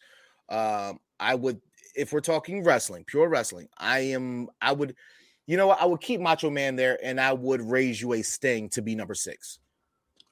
[0.49, 1.61] Um, I would
[1.95, 4.49] if we're talking wrestling, pure wrestling, I am.
[4.61, 4.95] I would,
[5.47, 5.81] you know what?
[5.81, 8.93] I would keep Macho Man there, and I would raise you a Sting to be
[8.93, 9.59] number six.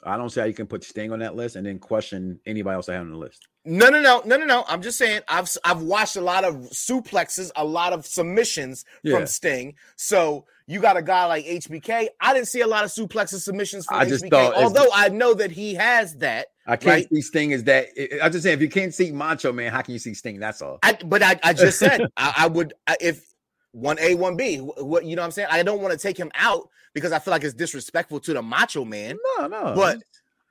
[0.05, 2.75] I don't see how you can put Sting on that list and then question anybody
[2.75, 3.47] else I have on the list.
[3.65, 4.63] No, no, no, no, no, no.
[4.67, 5.21] I'm just saying.
[5.27, 9.15] I've I've watched a lot of suplexes, a lot of submissions Yeah.
[9.17, 9.73] from Sting.
[9.95, 12.07] So you got a guy like HBK.
[12.21, 14.29] I didn't see a lot of suplexes submissions from I just HBK.
[14.29, 16.47] thought although I know that he has that.
[16.67, 17.07] I can't Right.
[17.11, 17.87] see Sting as that.
[17.97, 20.39] I- I'm just saying, if you can't see Macho Man, how can you see Sting?
[20.39, 20.79] That's all.
[20.83, 23.33] I, but I, I just said I, I would if
[23.75, 24.57] one A one B.
[24.57, 25.21] What you know?
[25.21, 27.53] what I'm saying I don't want to take him out because I feel like it's
[27.53, 29.17] disrespectful to the Macho Man.
[29.37, 29.73] No, no.
[29.75, 30.01] But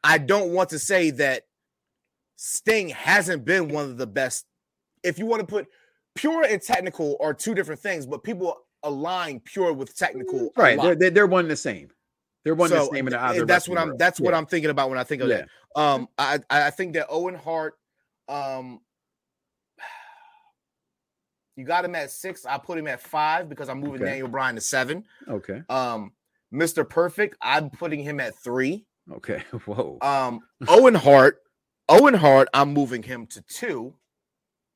[0.03, 1.45] I don't want to say that
[2.37, 4.45] Sting hasn't been one of the best.
[5.03, 5.67] If you want to put
[6.15, 10.51] pure and technical are two different things, but people align pure with technical.
[10.57, 11.89] right, they're, they're they're one and the same.
[12.45, 13.47] They're one So, the same in the and other.
[13.47, 13.89] that's what I'm.
[13.89, 13.99] world.
[13.99, 15.45] That's what I'm thinking about when I think of Yeah.
[15.75, 15.81] that.
[15.81, 17.75] Um, I I think that Owen Hart,
[18.29, 18.81] um,
[21.57, 22.45] you got him at six.
[22.47, 24.11] I put him at five because I'm moving Okay.
[24.13, 25.05] Daniel Bryan to seven.
[25.29, 25.63] Okay.
[25.69, 26.13] Um,
[26.53, 26.89] Mr.
[26.89, 28.87] Perfect, I'm putting him at three.
[29.13, 29.41] Okay.
[29.67, 29.99] Whoa.
[30.03, 31.39] Um, Owen Hart,
[31.89, 33.95] Owen Hart, I'm moving him to two.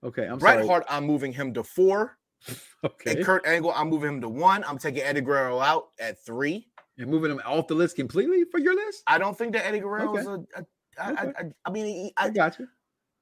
[0.04, 0.26] Okay.
[0.26, 0.66] I'm Bret sorry.
[0.66, 2.16] Hart, I'm moving him to four.
[2.84, 3.16] Okay.
[3.16, 4.62] And Kurt Angle, I'm moving him to one.
[4.62, 6.68] I'm taking Eddie Guerrero out at three.
[6.94, 9.02] You're moving him off the list completely for your list.
[9.08, 10.44] I don't think that Eddie Guerrero is Okay.
[10.56, 10.60] a.
[10.60, 10.66] a
[11.04, 11.20] I, Okay.
[11.36, 12.68] I, I, I mean, he- I I, got you.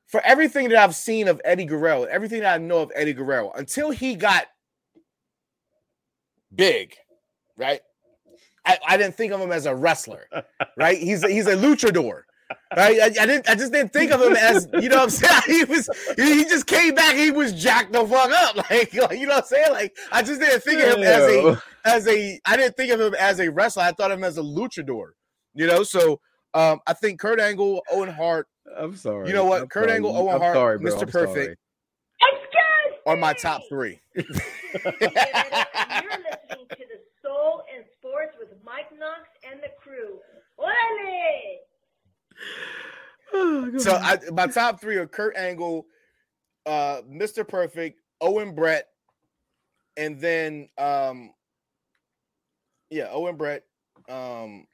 [0.07, 3.53] For everything that I've seen of Eddie Guerrero, everything that I know of Eddie Guerrero,
[3.53, 4.47] until he got
[6.55, 6.95] big,
[7.57, 7.81] right?
[8.65, 10.29] I, I didn't think of him as a wrestler,
[10.77, 10.99] right?
[10.99, 12.23] He's a, he's a luchador,
[12.77, 13.01] right?
[13.01, 15.43] I, I didn't I just didn't think of him as you know what I'm saying.
[15.47, 19.19] He was he, he just came back, he was jacked the fuck up, like, like,
[19.19, 19.73] you know what I'm saying.
[19.73, 23.01] Like I just didn't think of him as a as a I didn't think of
[23.01, 23.85] him as a wrestler.
[23.85, 25.11] I thought of him as a luchador,
[25.55, 25.83] you know.
[25.83, 26.21] So
[26.55, 28.49] um, I think Kurt Angle, Owen Hart
[28.79, 29.29] I'm sorry.
[29.29, 29.63] You know what?
[29.63, 29.97] I'm Kurt sorry.
[29.97, 30.79] Angle, Owen I'm Hart, sorry.
[30.79, 31.03] Mr.
[31.03, 31.59] I'm Perfect.
[33.07, 34.01] are my top three.
[34.15, 34.53] You're listening
[36.71, 40.19] to the Soul and Sports with Mike Knoxxx and the crew.
[40.59, 41.59] Orale!
[43.81, 45.85] So I, my top three are Kurt Angle,
[46.65, 47.47] uh, Mr.
[47.47, 48.87] Perfect, Owen Bret,
[49.97, 51.33] and then um,
[52.89, 53.65] yeah, Owen Bret.
[54.09, 54.67] Um,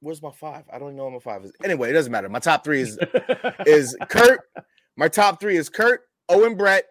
[0.00, 0.64] where's my five?
[0.72, 1.52] I don't know what my five is.
[1.64, 2.28] Anyway, it doesn't matter.
[2.28, 2.98] My top three is
[3.66, 4.40] is Kurt.
[4.96, 6.84] My top three is Kurt, Owen Bret,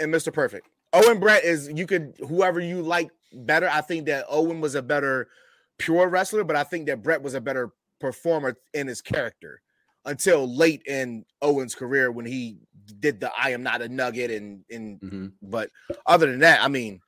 [0.00, 0.32] and Mr.
[0.32, 0.68] Perfect.
[0.92, 3.68] Owen Bret is you could whoever you like better.
[3.68, 5.28] I think that Owen was a better
[5.78, 7.70] pure wrestler, but I think that Bret was a better
[8.00, 9.60] performer in his character
[10.04, 12.58] until late in Owen's career when he
[13.00, 15.32] did the I am not a nugget and and Mhm.
[15.42, 15.70] but
[16.06, 17.00] other than that, I mean,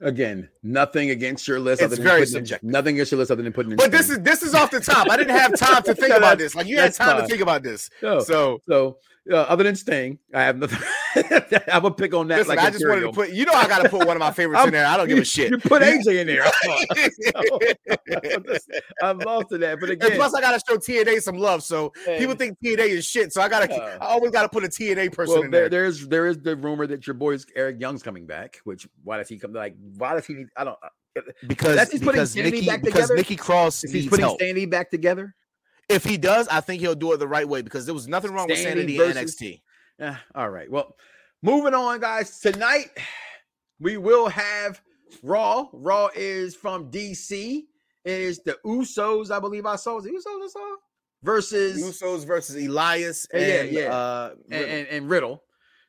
[0.00, 1.80] Again, nothing against your list.
[1.80, 2.68] It's other than very putting in- subjective.
[2.68, 3.76] nothing against your list other than putting in.
[3.78, 5.08] but this is this is off the top.
[5.10, 6.54] I didn't have time to think about this.
[6.54, 7.22] Like you had time fine.
[7.22, 7.88] to think about this.
[8.02, 8.20] No.
[8.20, 8.98] So So,
[9.32, 10.78] uh, other than Sting, I have nothing.
[11.72, 12.38] I'm gonna pick on that.
[12.38, 14.30] listen, like I just wanted to put you know I gotta put one of my
[14.32, 14.86] favorites in there.
[14.86, 15.50] I don't give a shit.
[15.50, 16.44] You put AJ in there.
[19.02, 19.80] I'm lost to that.
[19.80, 21.62] But And again, plus, I gotta show TNA some love.
[21.62, 23.32] So and- people think TNA is shit.
[23.32, 23.98] So I gotta, Yeah.
[24.00, 25.82] I always gotta put a TNA person well, in there, there.
[25.82, 28.60] there's there is the rumor that your boy's Eric Young's coming back.
[28.64, 29.52] Which why does he come?
[29.52, 30.34] Like why does he?
[30.34, 30.78] Need, I don't.
[30.82, 33.16] Uh, because That's he's putting because Sanity Nikki back because together?
[33.16, 34.38] Nikki Cross Is he putting help.
[34.38, 35.34] Sandy back together?
[35.88, 38.32] If he does, I think he'll do it the right way because there was nothing
[38.32, 39.62] wrong with Sanity Sanity and versus- NXT.
[39.98, 40.16] Yeah.
[40.34, 40.70] All right.
[40.70, 40.94] Well,
[41.42, 42.38] moving on, guys.
[42.40, 42.90] Tonight
[43.80, 44.80] we will have
[45.22, 45.68] Raw.
[45.72, 47.62] Raw is from DC.
[48.04, 49.94] It is the Usos, I believe I saw.
[49.96, 50.76] Was it Usos I saw?
[51.22, 53.92] Versus Usos versus Elias and yeah.
[53.94, 54.70] uh and, Riddle.
[54.78, 55.42] and, and Riddle.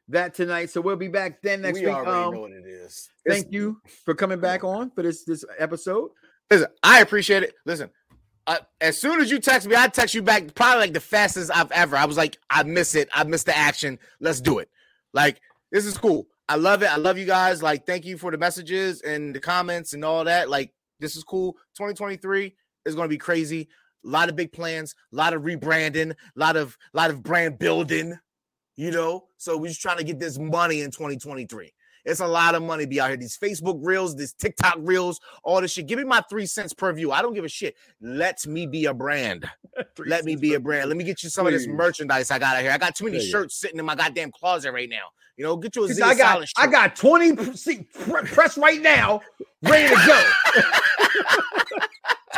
[0.09, 0.69] That tonight.
[0.69, 1.93] So we'll be back then next we week.
[1.93, 3.09] already Um, know what it is.
[3.25, 6.11] It's- thank you for coming back on for this this episode.
[6.49, 7.53] Listen, I appreciate it.
[7.65, 7.89] Listen,
[8.47, 11.51] uh, as soon as you text me, I text you back probably like the fastest
[11.53, 11.97] I've ever.
[11.97, 13.09] I was like, I miss it.
[13.13, 13.99] I miss the action.
[14.21, 14.69] Let's do it.
[15.13, 15.41] Like,
[15.71, 16.27] this is cool.
[16.47, 16.87] I love it.
[16.87, 17.61] I love you guys.
[17.61, 20.49] Like, thank you for the messages and the comments and all that.
[20.49, 20.71] Like,
[21.01, 21.53] this is cool.
[21.75, 23.67] 2023 is going to be crazy.
[24.05, 27.59] A lot of big plans, a lot of rebranding, a lot of lot of brand
[27.59, 28.17] building,
[28.77, 29.25] you know.
[29.35, 31.73] So we're just trying to get this money in 2023.
[32.07, 33.17] It's a lot of money be out here.
[33.17, 35.87] These Facebook reels, these TikTok reels, all this shit.
[35.87, 37.11] Give me my three cents per view.
[37.11, 37.75] I don't give a shit.
[37.99, 39.45] Let me be a brand.
[40.05, 40.87] Let me be a brand.
[40.87, 42.71] Let me get you some of this merchandise I got out here.
[42.71, 45.07] I got too many shirts sitting in my goddamn closet right now.
[45.35, 47.83] You know, get you a 'Cause Z I got Silence I got 20 pr- see,
[47.93, 49.21] pre- press right now,
[49.61, 50.23] ready to go.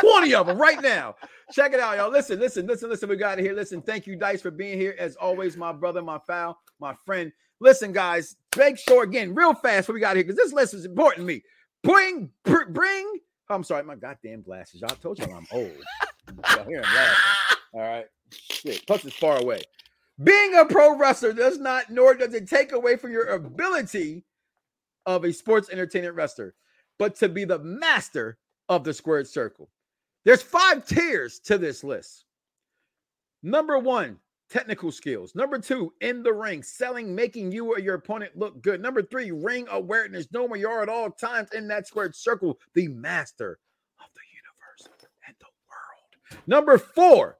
[0.00, 1.14] 20 of them right now.
[1.52, 2.10] Check it out, y'all.
[2.10, 3.08] Listen, listen, listen, listen.
[3.08, 3.54] We got it here.
[3.54, 4.94] Listen, thank you, Dice, for being here.
[4.98, 7.32] As always, my brother, my pal, my friend.
[7.60, 10.84] Listen, guys, make sure again, real fast, what we got here, because this list is
[10.84, 11.42] important to me.
[11.82, 13.20] Bring, br- bring.
[13.48, 14.80] Oh, I'm sorry, my goddamn glasses.
[14.80, 15.72] Y'all told y'all I'm old.
[16.56, 17.56] Y'all hear 'em laughing.
[17.74, 18.06] All right.
[18.32, 18.86] Shit.
[18.86, 19.62] Plus, it's far away.
[20.22, 24.24] Being a pro wrestler does not, nor does it take away from your ability
[25.06, 26.54] of a sports entertainment wrestler,
[26.98, 28.38] but to be the master
[28.68, 29.70] of the squared circle.
[30.24, 32.24] There's five tiers to this list.
[33.42, 34.18] Number one,
[34.50, 35.34] technical skills.
[35.34, 38.82] Number two, in the ring, selling, making you or your opponent look good.
[38.82, 42.58] Number three, ring awareness, know where you are at all times in that squared circle,
[42.74, 43.58] the master
[43.98, 46.42] of the universe and the world.
[46.46, 47.38] Number four,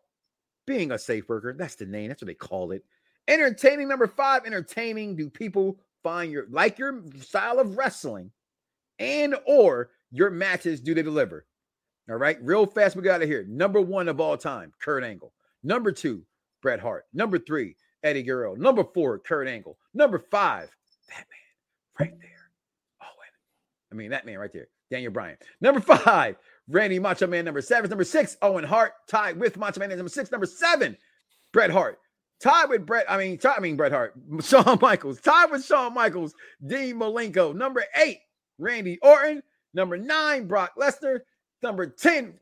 [0.67, 1.53] being a safe worker.
[1.53, 2.09] That's the name.
[2.09, 2.85] That's what they call it.
[3.27, 3.89] Entertaining.
[3.89, 5.17] Number five, entertaining.
[5.17, 8.31] Do people find your like your style of wrestling
[9.01, 10.81] and or your matches?
[10.81, 11.45] Do they deliver?
[12.09, 12.97] All right, real fast.
[12.97, 13.45] We got it here.
[13.49, 15.33] Number one of all time, Kurt Angle.
[15.63, 16.25] Number two,
[16.63, 17.07] Bret Hart.
[17.13, 18.55] Number three, Eddie Guerrero.
[18.55, 19.79] Number four, Kurt Angle.
[19.95, 20.69] Number five,
[21.09, 21.27] that
[21.99, 22.51] man right there.
[23.03, 23.93] Oh, wait.
[23.93, 25.37] I mean, that man right there, Daniel Bryan.
[25.61, 26.37] Number five,
[26.69, 27.45] Randy Macho Man.
[27.45, 27.91] Number seven.
[27.91, 28.93] Number six, Owen Hart.
[29.09, 29.91] Tied with Macho Man.
[29.91, 30.31] Number six.
[30.31, 30.97] Number seven,
[31.53, 31.99] Bret Hart.
[32.41, 33.05] Tied with Bret.
[33.09, 34.15] I mean, tie, I mean Bret Hart.
[34.43, 35.21] Shawn Michaels.
[35.21, 36.35] Tied with Shawn Michaels.
[36.67, 37.55] Dean Malenko.
[37.55, 38.21] Number eight,
[38.59, 39.43] Randy Orton.
[39.75, 41.21] Number nine, Brock Lesnar.
[41.63, 42.35] Number 10,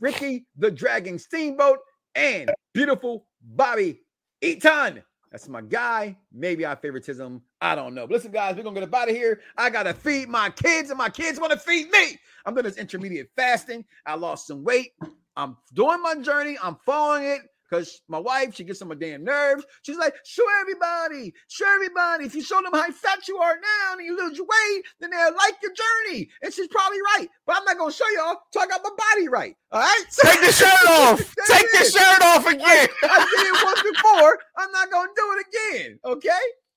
[0.00, 1.78] Ricky the Dragon Steamboat.
[2.16, 4.00] And beautiful Bobby
[4.40, 5.02] Eaton.
[5.30, 6.16] That's my guy.
[6.32, 7.42] Maybe I favoritism.
[7.60, 8.06] I don't know.
[8.06, 9.40] But listen, guys, we're gonna get up out of here.
[9.56, 12.16] I gotta feed my kids, and my kids want to feed me.
[12.46, 13.84] I'm doing this intermediate fasting.
[14.06, 14.92] I lost some weight.
[15.36, 16.56] I'm doing my journey.
[16.62, 19.64] I'm following it because my wife, she gets on my damn nerves.
[19.82, 22.24] She's like, show everybody, show everybody.
[22.26, 25.10] If you show them how fat you are now and you lose your weight, then
[25.10, 26.28] they'll like your journey.
[26.42, 27.28] And she's probably right.
[27.46, 29.56] But I'm not gonna show y'all till I got my body right.
[29.72, 30.04] All right.
[30.22, 31.18] Take the shirt off.
[31.46, 32.88] Take the shirt off again.
[33.02, 34.38] I, I did it once before.
[34.58, 35.98] I'm not gonna do it again.
[36.04, 36.30] Okay.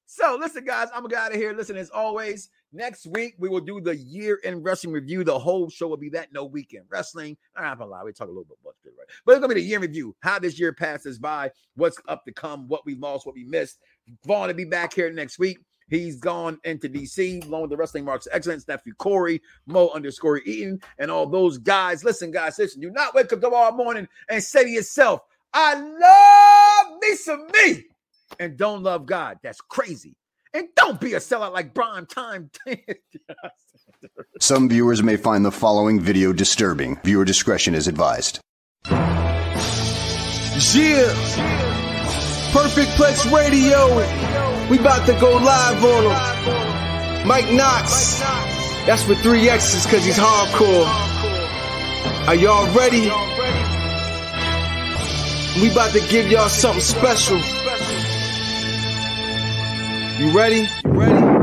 [0.06, 1.54] So listen, guys, I'm gonna get out of here.
[1.54, 5.24] Listen, as always, next week we will do the year in wrestling review.
[5.24, 7.38] The whole show will be that no weekend wrestling.
[7.56, 9.08] I'm not gonna lie, we talk a little bit about it, right?
[9.26, 12.26] But it's gonna be the year in review, how this year passes by, what's up
[12.26, 13.80] to come, what we lost, what we missed.
[14.26, 15.60] Vaughn to be back here next week.
[15.90, 20.82] He's gone into DC along with the Wrestling Marks Excellence, nephew Corey, Mo underscore Eaton,
[21.00, 22.04] and all those guys.
[22.04, 22.82] Listen, guys, listen.
[22.82, 25.22] Do not wake up tomorrow morning and say to yourself,
[25.54, 27.86] I love me some me
[28.40, 29.40] and don't love God.
[29.42, 30.16] That's crazy.
[30.58, 32.50] And don't be a sellout like Prime Time.
[34.40, 37.00] Some viewers may find the following video disturbing.
[37.04, 38.40] Viewer discretion is advised.
[38.90, 39.14] Yeah.
[42.52, 43.98] Perfect Plex Radio.
[44.72, 47.28] We about to go live on him.
[47.28, 48.22] Mike Knoxxx.
[48.88, 50.88] That's with three X's because he's hardcore.
[52.28, 53.12] Are y'all ready?
[55.62, 57.40] We about to give y'all something special.
[60.18, 60.68] You ready?
[60.84, 61.37] You ready?